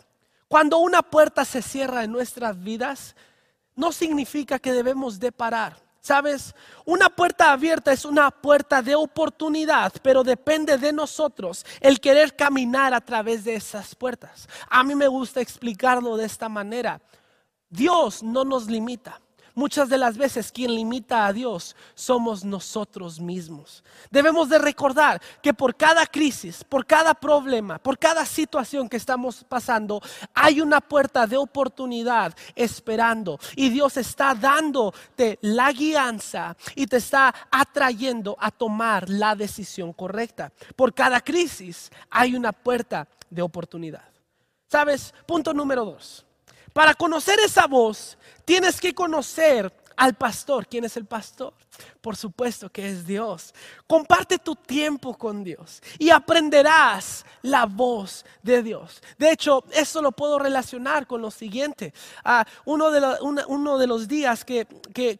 Cuando 0.49 0.79
una 0.79 1.03
puerta 1.03 1.45
se 1.47 1.63
cierra 1.63 2.05
en 2.05 2.13
nuestras 2.13 2.63
vidas, 2.63 3.17
no 3.77 3.93
significa 3.93 4.59
que 4.59 4.73
debemos 4.73 5.19
de 5.19 5.33
parar. 5.33 5.77
Sabes, 6.01 6.53
una 6.85 7.09
puerta 7.09 7.53
abierta 7.53 7.93
es 7.93 8.05
una 8.05 8.33
puerta 8.33 8.83
de 8.83 8.97
oportunidad, 8.97 9.93
pero 10.03 10.25
depende 10.25 10.77
de 10.77 10.93
nosotros 10.93 11.65
el 11.81 12.01
querer 12.01 12.35
caminar 12.35 12.93
a 12.93 13.01
través 13.01 13.45
de 13.45 13.55
esas 13.55 13.95
puertas. 13.95 14.49
A 14.69 14.83
mí 14.83 14.97
me 14.97 15.07
gusta 15.07 15.41
explicarlo 15.41 16.17
de 16.17 16.27
esta 16.27 16.49
manera. 16.49 17.01
Dios 17.71 18.23
no 18.23 18.45
nos 18.45 18.67
limita. 18.67 19.21
Muchas 19.55 19.89
de 19.91 19.99
las 19.99 20.17
veces 20.17 20.51
quien 20.51 20.75
limita 20.75 21.27
a 21.27 21.33
Dios 21.33 21.77
somos 21.95 22.43
nosotros 22.45 23.21
mismos. 23.21 23.85
Debemos 24.11 24.49
de 24.49 24.59
recordar 24.59 25.21
que 25.43 25.53
por 25.53 25.77
cada 25.77 26.07
crisis, 26.07 26.65
por 26.65 26.87
cada 26.87 27.13
problema, 27.13 27.79
por 27.79 27.99
cada 27.99 28.25
situación 28.25 28.89
que 28.89 28.97
estamos 28.97 29.45
pasando, 29.45 30.01
hay 30.35 30.61
una 30.61 30.81
puerta 30.81 31.27
de 31.27 31.37
oportunidad 31.37 32.35
esperando. 32.57 33.39
Y 33.55 33.69
Dios 33.69 33.99
está 33.99 34.35
dándote 34.35 35.39
la 35.43 35.71
guianza 35.71 36.57
y 36.75 36.87
te 36.87 36.97
está 36.97 37.35
atrayendo 37.51 38.37
a 38.41 38.51
tomar 38.51 39.09
la 39.11 39.35
decisión 39.35 39.93
correcta. 39.93 40.51
Por 40.77 40.95
cada 40.95 41.21
crisis 41.21 41.91
hay 42.09 42.35
una 42.35 42.53
puerta 42.53 43.07
de 43.29 43.43
oportunidad. 43.43 44.05
¿Sabes? 44.69 45.13
Punto 45.27 45.53
número 45.53 45.85
dos. 45.85 46.25
Para 46.73 46.95
conocer 46.95 47.39
esa 47.41 47.67
voz, 47.67 48.17
tienes 48.45 48.81
que 48.81 48.95
conocer 48.95 49.73
al 49.97 50.15
pastor. 50.15 50.67
¿Quién 50.67 50.85
es 50.85 50.97
el 50.97 51.05
pastor? 51.05 51.53
Por 52.01 52.17
supuesto 52.17 52.71
que 52.71 52.89
es 52.89 53.07
Dios. 53.07 53.55
Comparte 53.87 54.39
tu 54.39 54.57
tiempo 54.57 55.17
con 55.17 55.45
Dios 55.45 55.83
y 55.99 56.11
aprenderás 56.11 57.25
la 57.43 57.67
voz 57.67 58.25
de 58.43 58.63
Dios. 58.63 59.03
De 59.19 59.31
hecho, 59.31 59.65
eso 59.73 60.03
lo 60.03 60.13
puedo 60.13 60.39
relacionar 60.39 61.07
con 61.07 61.23
lo 61.23 61.31
siguiente. 61.31 61.93
Ah, 62.25 62.45
uno, 62.65 62.91
de 62.91 63.87
los 63.87 64.09
días 64.09 64.45
que, 64.45 64.67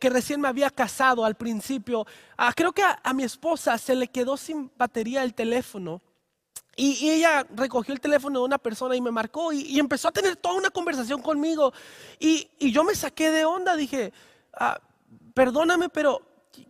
recién 0.01 0.41
me 0.41 0.49
había 0.49 0.71
casado 0.71 1.25
al 1.25 1.35
principio, 1.35 2.07
ah, 2.37 2.53
creo 2.55 2.73
que 2.73 2.83
a 2.83 3.13
mi 3.13 3.25
esposa 3.25 3.79
se 3.79 3.95
le 3.95 4.09
quedó 4.09 4.37
sin 4.37 4.71
batería 4.77 5.23
el 5.23 5.35
teléfono. 5.35 6.01
Y, 6.77 7.11
ella 7.11 7.47
recogió 7.55 7.93
el 7.93 8.01
teléfono 8.01 8.41
de 8.41 8.45
una 8.47 8.59
persona 8.59 8.97
y 8.97 9.01
me 9.01 9.11
marcó 9.11 9.53
y, 9.53 9.79
empezó 9.79 10.09
a 10.09 10.13
tener 10.13 10.37
toda 10.37 10.55
una 10.55 10.71
conversación 10.71 11.21
conmigo. 11.21 11.73
Y, 12.19 12.49
yo 12.59 12.85
me 12.85 12.95
saqué 12.95 13.31
de 13.31 13.45
onda, 13.45 13.77
dije, 13.77 14.13
ah, 14.55 14.81
perdóname, 15.35 15.89
pero 15.89 16.23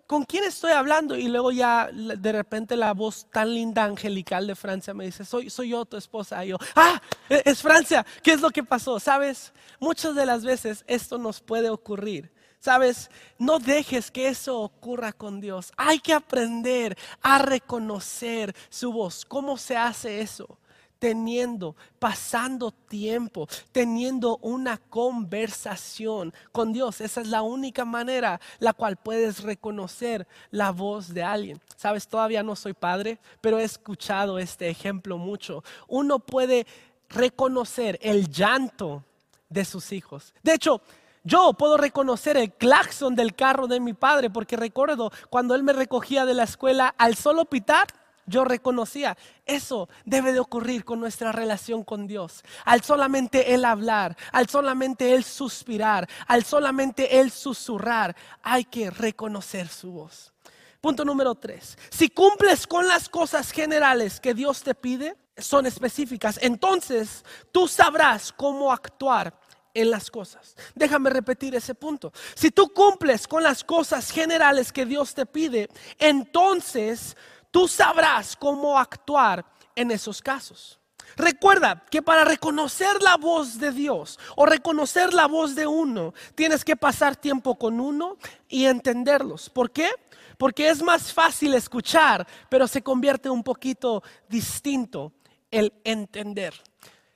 ¿con 0.06 0.24
quién 0.24 0.44
estoy 0.44 0.72
hablando? 0.72 1.16
Y 1.16 1.28
luego 1.28 1.52
ya 1.52 1.90
de 1.92 2.32
repente 2.32 2.76
la 2.76 2.94
voz 2.94 3.26
tan 3.30 3.54
linda, 3.54 3.84
angelical 3.84 4.46
de 4.46 4.56
Francia 4.56 4.92
me 4.94 5.04
dice, 5.04 5.24
soy, 5.24 5.50
soy 5.50 5.70
yo, 5.70 5.84
tu 5.84 5.96
esposa. 5.96 6.44
Y 6.44 6.48
yo, 6.48 6.58
ah, 6.74 7.00
e, 7.28 7.42
es 7.44 7.62
Francia, 7.62 8.04
¿qué 8.22 8.32
es 8.32 8.40
lo 8.40 8.50
que 8.50 8.64
pasó? 8.64 8.98
Sabes, 8.98 9.52
muchas 9.78 10.14
de 10.14 10.26
las 10.26 10.44
veces 10.44 10.84
esto 10.88 11.18
nos 11.18 11.40
puede 11.40 11.70
ocurrir 11.70 12.32
Sabes, 12.62 13.10
no 13.38 13.58
dejes 13.58 14.12
que 14.12 14.28
eso 14.28 14.60
ocurra 14.60 15.12
con 15.12 15.40
Dios. 15.40 15.72
Hay 15.76 15.98
que 15.98 16.12
aprender 16.12 16.96
a 17.20 17.40
reconocer 17.40 18.54
su 18.68 18.92
voz. 18.92 19.24
¿Cómo 19.24 19.56
se 19.56 19.76
hace 19.76 20.20
eso? 20.20 20.58
Teniendo, 21.00 21.74
pasando 21.98 22.70
tiempo, 22.70 23.48
teniendo 23.72 24.38
una 24.42 24.76
conversación 24.78 26.32
con 26.52 26.72
Dios. 26.72 27.00
Esa 27.00 27.22
es 27.22 27.26
la 27.26 27.42
única 27.42 27.84
manera 27.84 28.40
la 28.60 28.72
cual 28.72 28.96
puedes 28.96 29.42
reconocer 29.42 30.28
la 30.52 30.70
voz 30.70 31.12
de 31.12 31.24
alguien. 31.24 31.60
Sabes, 31.74 32.06
todavía 32.06 32.44
no 32.44 32.54
soy 32.54 32.74
padre, 32.74 33.18
pero 33.40 33.58
he 33.58 33.64
escuchado 33.64 34.38
este 34.38 34.68
ejemplo 34.68 35.18
mucho. 35.18 35.64
Uno 35.88 36.20
puede 36.20 36.68
reconocer 37.08 37.98
el 38.00 38.30
llanto 38.30 39.02
de 39.48 39.64
sus 39.64 39.90
hijos. 39.90 40.32
De 40.44 40.54
hecho, 40.54 40.80
yo 41.24 41.52
puedo 41.52 41.76
reconocer 41.76 42.36
el 42.36 42.52
claxon 42.52 43.14
del 43.14 43.34
carro 43.34 43.66
de 43.66 43.80
mi 43.80 43.92
padre 43.92 44.30
porque 44.30 44.56
recuerdo 44.56 45.10
cuando 45.30 45.54
él 45.54 45.62
me 45.62 45.72
recogía 45.72 46.24
de 46.24 46.34
la 46.34 46.44
escuela 46.44 46.94
al 46.98 47.14
solo 47.16 47.44
pitar, 47.44 47.86
yo 48.26 48.44
reconocía, 48.44 49.16
eso 49.46 49.88
debe 50.04 50.32
de 50.32 50.40
ocurrir 50.40 50.84
con 50.84 51.00
nuestra 51.00 51.32
relación 51.32 51.82
con 51.82 52.06
Dios. 52.06 52.44
Al 52.64 52.82
solamente 52.82 53.52
Él 53.54 53.64
hablar, 53.64 54.16
al 54.30 54.48
solamente 54.48 55.14
Él 55.14 55.24
suspirar, 55.24 56.08
al 56.28 56.44
solamente 56.44 57.20
Él 57.20 57.30
susurrar, 57.30 58.16
hay 58.42 58.64
que 58.64 58.90
reconocer 58.90 59.68
su 59.68 59.92
voz. 59.92 60.32
Punto 60.80 61.04
número 61.04 61.34
tres. 61.34 61.76
Si 61.90 62.08
cumples 62.10 62.66
con 62.66 62.86
las 62.88 63.08
cosas 63.08 63.50
generales 63.50 64.20
que 64.20 64.34
Dios 64.34 64.62
te 64.62 64.74
pide, 64.74 65.16
son 65.36 65.66
específicas, 65.66 66.38
entonces 66.42 67.24
tú 67.50 67.66
sabrás 67.66 68.32
cómo 68.32 68.72
actuar 68.72 69.34
en 69.74 69.90
las 69.90 70.10
cosas. 70.10 70.56
Déjame 70.74 71.10
repetir 71.10 71.54
ese 71.54 71.74
punto. 71.74 72.12
Si 72.34 72.50
tú 72.50 72.72
cumples 72.72 73.26
con 73.26 73.42
las 73.42 73.64
cosas 73.64 74.10
generales 74.10 74.72
que 74.72 74.86
Dios 74.86 75.14
te 75.14 75.26
pide, 75.26 75.68
entonces 75.98 77.16
tú 77.50 77.68
sabrás 77.68 78.36
cómo 78.36 78.78
actuar 78.78 79.44
en 79.74 79.90
esos 79.90 80.20
casos. 80.20 80.78
Recuerda 81.16 81.84
que 81.90 82.02
para 82.02 82.24
reconocer 82.24 83.02
la 83.02 83.16
voz 83.16 83.58
de 83.58 83.70
Dios 83.70 84.18
o 84.36 84.46
reconocer 84.46 85.12
la 85.12 85.26
voz 85.26 85.54
de 85.54 85.66
uno, 85.66 86.14
tienes 86.34 86.64
que 86.64 86.76
pasar 86.76 87.16
tiempo 87.16 87.58
con 87.58 87.80
uno 87.80 88.16
y 88.48 88.64
entenderlos. 88.64 89.50
¿Por 89.50 89.70
qué? 89.70 89.90
Porque 90.38 90.70
es 90.70 90.82
más 90.82 91.12
fácil 91.12 91.54
escuchar, 91.54 92.26
pero 92.48 92.66
se 92.66 92.82
convierte 92.82 93.28
un 93.28 93.42
poquito 93.42 94.02
distinto 94.28 95.12
el 95.50 95.72
entender. 95.84 96.54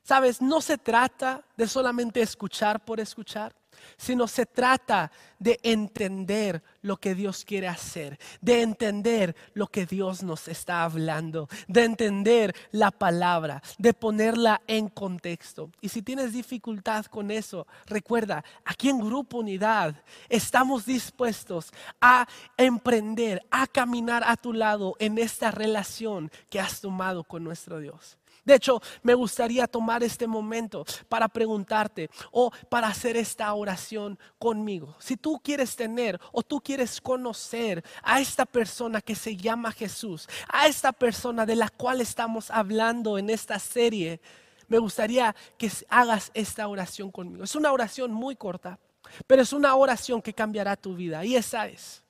Sabes, 0.07 0.40
no 0.40 0.61
se 0.61 0.79
trata 0.79 1.42
de 1.57 1.66
solamente 1.66 2.23
escuchar 2.23 2.85
por 2.85 3.01
escuchar, 3.01 3.53
sino 3.97 4.29
se 4.29 4.47
trata 4.47 5.11
de 5.40 5.59
entender 5.64 6.62
lo 6.81 6.97
que 6.97 7.16
Dios 7.16 7.45
quiere 7.45 7.66
hacer, 7.66 8.16
de 8.40 8.62
entender 8.62 9.35
lo 9.55 9.66
que 9.66 9.85
Dios 9.85 10.23
nos 10.23 10.47
está 10.47 10.85
hablando, 10.85 11.49
de 11.66 11.83
entender 11.83 12.55
la 12.71 12.92
palabra, 12.92 13.61
de 13.79 13.92
ponerla 13.95 14.62
en 14.69 14.88
contexto. 14.88 15.73
Y 15.81 15.88
si 15.88 16.03
tienes 16.03 16.33
dificultad 16.33 17.07
con 17.07 17.33
eso, 17.33 17.66
recuerda, 17.87 18.45
aquí 18.64 18.88
en 18.88 19.01
Grupo 19.01 19.38
Unidad 19.38 19.97
estamos 20.29 20.87
dispuestos 20.87 21.73
a 22.01 22.29
emprender, 22.57 23.45
a 23.51 23.66
caminar 23.66 24.23
a 24.25 24.37
tu 24.37 24.53
lado 24.53 24.95
en 25.01 25.19
esta 25.19 25.51
relación 25.51 26.31
que 26.49 26.61
has 26.61 26.81
tomado 26.81 27.25
con 27.25 27.42
nuestro 27.42 27.81
Dios. 27.81 28.16
De 28.47 28.55
hecho, 28.55 28.81
me 29.03 29.15
gustaría 29.15 29.67
tomar 29.67 30.05
este 30.05 30.29
momento 30.29 30.85
para 31.09 31.27
preguntarte 31.27 32.09
o 32.31 32.53
para 32.69 32.87
hacer 32.87 33.17
esta 33.17 33.53
oración 33.53 34.17
conmigo. 34.39 34.95
Si 35.01 35.17
tú 35.17 35.41
quieres 35.43 35.75
tener 35.75 36.21
o 36.31 36.45
tú 36.45 36.61
quieres 36.61 37.01
conocer 37.01 37.85
a 38.05 38.21
esta 38.21 38.47
persona 38.47 39.01
que 39.01 39.17
se 39.17 39.37
llama 39.37 39.73
Jesús, 39.73 40.29
a 40.49 40.69
esta 40.69 40.93
persona 40.93 41.45
de 41.45 41.57
la 41.57 41.69
cual 41.69 42.01
estamos 42.01 42.53
hablando 42.53 43.19
en 43.19 43.31
esta 43.31 43.59
serie, 43.59 44.21
me 44.69 44.79
gustaría 44.79 45.35
que 45.59 45.69
hagas 45.89 46.31
esta 46.33 46.69
oración 46.69 47.11
conmigo. 47.11 47.43
Es 47.43 47.57
una 47.57 47.73
oración 47.73 48.13
muy 48.13 48.37
corta, 48.37 48.79
pero 49.27 49.43
es 49.43 49.53
una 49.53 49.75
oración 49.75 50.23
que 50.23 50.33
cambiará 50.33 50.77
tu 50.77 50.95
vida. 50.95 51.25
Y 51.25 51.35
esa 51.35 51.67
es, 51.67 52.05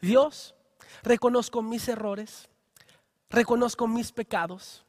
Dios, 0.00 0.54
reconozco 1.02 1.60
mis 1.60 1.86
errores, 1.88 2.48
reconozco 3.28 3.86
mis 3.86 4.10
pecados 4.10 4.83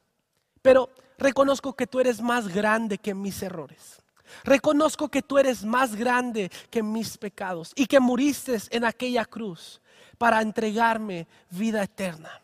pero 0.66 0.90
reconozco 1.16 1.74
que 1.74 1.86
tú 1.86 2.00
eres 2.00 2.20
más 2.20 2.48
grande 2.48 2.98
que 2.98 3.14
mis 3.14 3.40
errores. 3.40 4.02
Reconozco 4.42 5.08
que 5.08 5.22
tú 5.22 5.38
eres 5.38 5.62
más 5.64 5.94
grande 5.94 6.50
que 6.70 6.82
mis 6.82 7.16
pecados 7.16 7.72
y 7.76 7.86
que 7.86 8.00
muriste 8.00 8.58
en 8.70 8.84
aquella 8.84 9.24
cruz 9.24 9.80
para 10.18 10.42
entregarme 10.42 11.28
vida 11.50 11.84
eterna. 11.84 12.42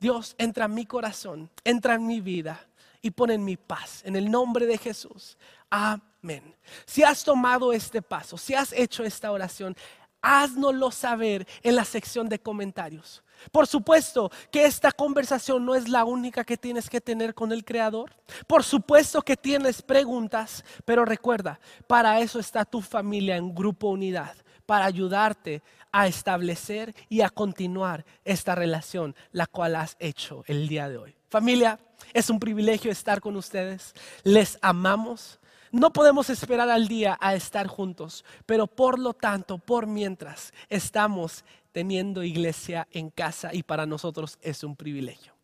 Dios, 0.00 0.34
entra 0.36 0.64
en 0.64 0.74
mi 0.74 0.84
corazón, 0.84 1.48
entra 1.62 1.94
en 1.94 2.08
mi 2.08 2.20
vida 2.20 2.60
y 3.02 3.12
pon 3.12 3.30
en 3.30 3.44
mi 3.44 3.56
paz. 3.56 4.02
En 4.04 4.16
el 4.16 4.28
nombre 4.28 4.66
de 4.66 4.76
Jesús. 4.76 5.38
Amén. 5.70 6.56
Si 6.86 7.04
has 7.04 7.22
tomado 7.22 7.72
este 7.72 8.02
paso, 8.02 8.36
si 8.36 8.52
has 8.52 8.72
hecho 8.72 9.04
esta 9.04 9.30
oración, 9.30 9.76
haznoslo 10.20 10.90
saber 10.90 11.46
en 11.62 11.76
la 11.76 11.84
sección 11.84 12.28
de 12.28 12.40
comentarios. 12.40 13.22
Por 13.52 13.66
supuesto 13.66 14.30
que 14.50 14.64
esta 14.64 14.92
conversación 14.92 15.64
no 15.64 15.74
es 15.74 15.88
la 15.88 16.04
única 16.04 16.44
que 16.44 16.56
tienes 16.56 16.88
que 16.88 17.00
tener 17.00 17.34
con 17.34 17.52
el 17.52 17.64
Creador. 17.64 18.12
Por 18.46 18.64
supuesto 18.64 19.22
que 19.22 19.36
tienes 19.36 19.82
preguntas, 19.82 20.64
pero 20.84 21.04
recuerda, 21.04 21.60
para 21.86 22.20
eso 22.20 22.38
está 22.38 22.64
tu 22.64 22.80
familia 22.80 23.36
en 23.36 23.54
grupo 23.54 23.88
unidad 23.88 24.34
para 24.66 24.84
ayudarte 24.84 25.62
a 25.90 26.06
establecer 26.06 26.94
y 27.08 27.22
a 27.22 27.30
continuar 27.30 28.04
esta 28.24 28.54
relación, 28.54 29.16
la 29.32 29.46
cual 29.46 29.74
has 29.74 29.96
hecho 29.98 30.44
el 30.46 30.68
día 30.68 30.88
de 30.88 30.98
hoy. 30.98 31.16
Familia, 31.28 31.78
es 32.12 32.30
un 32.30 32.38
privilegio 32.38 32.90
estar 32.90 33.20
con 33.20 33.36
ustedes. 33.36 33.94
Les 34.22 34.58
amamos. 34.62 35.38
No 35.72 35.92
podemos 35.92 36.30
esperar 36.30 36.68
al 36.68 36.88
día 36.88 37.16
a 37.20 37.34
estar 37.34 37.68
juntos, 37.68 38.24
pero 38.44 38.66
por 38.66 38.98
lo 38.98 39.14
tanto, 39.14 39.58
por 39.58 39.86
mientras, 39.86 40.52
estamos 40.68 41.44
teniendo 41.72 42.22
iglesia 42.22 42.86
en 42.92 43.10
casa 43.10 43.50
y 43.52 43.62
para 43.62 43.86
nosotros 43.86 44.38
es 44.42 44.64
un 44.64 44.76
privilegio. 44.76 45.34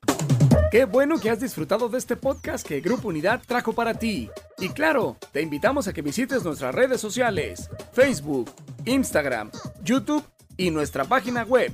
Qué 0.70 0.84
bueno 0.84 1.18
que 1.18 1.30
has 1.30 1.40
disfrutado 1.40 1.88
de 1.88 1.98
este 1.98 2.16
podcast 2.16 2.66
que 2.66 2.80
Grupo 2.80 3.08
Unidad 3.08 3.40
trajo 3.46 3.72
para 3.72 3.94
ti. 3.94 4.28
Y 4.58 4.70
claro, 4.70 5.16
te 5.32 5.40
invitamos 5.40 5.86
a 5.86 5.92
que 5.92 6.02
visites 6.02 6.44
nuestras 6.44 6.74
redes 6.74 7.00
sociales, 7.00 7.70
Facebook, 7.92 8.50
Instagram, 8.84 9.50
YouTube 9.82 10.24
y 10.56 10.70
nuestra 10.70 11.04
página 11.04 11.44
web 11.44 11.72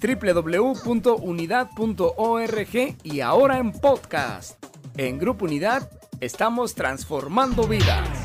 www.unidad.org 0.00 2.96
y 3.02 3.20
ahora 3.20 3.58
en 3.58 3.72
podcast. 3.72 4.62
En 4.96 5.18
Grupo 5.18 5.46
Unidad 5.46 5.90
estamos 6.20 6.74
transformando 6.74 7.66
vidas. 7.66 8.23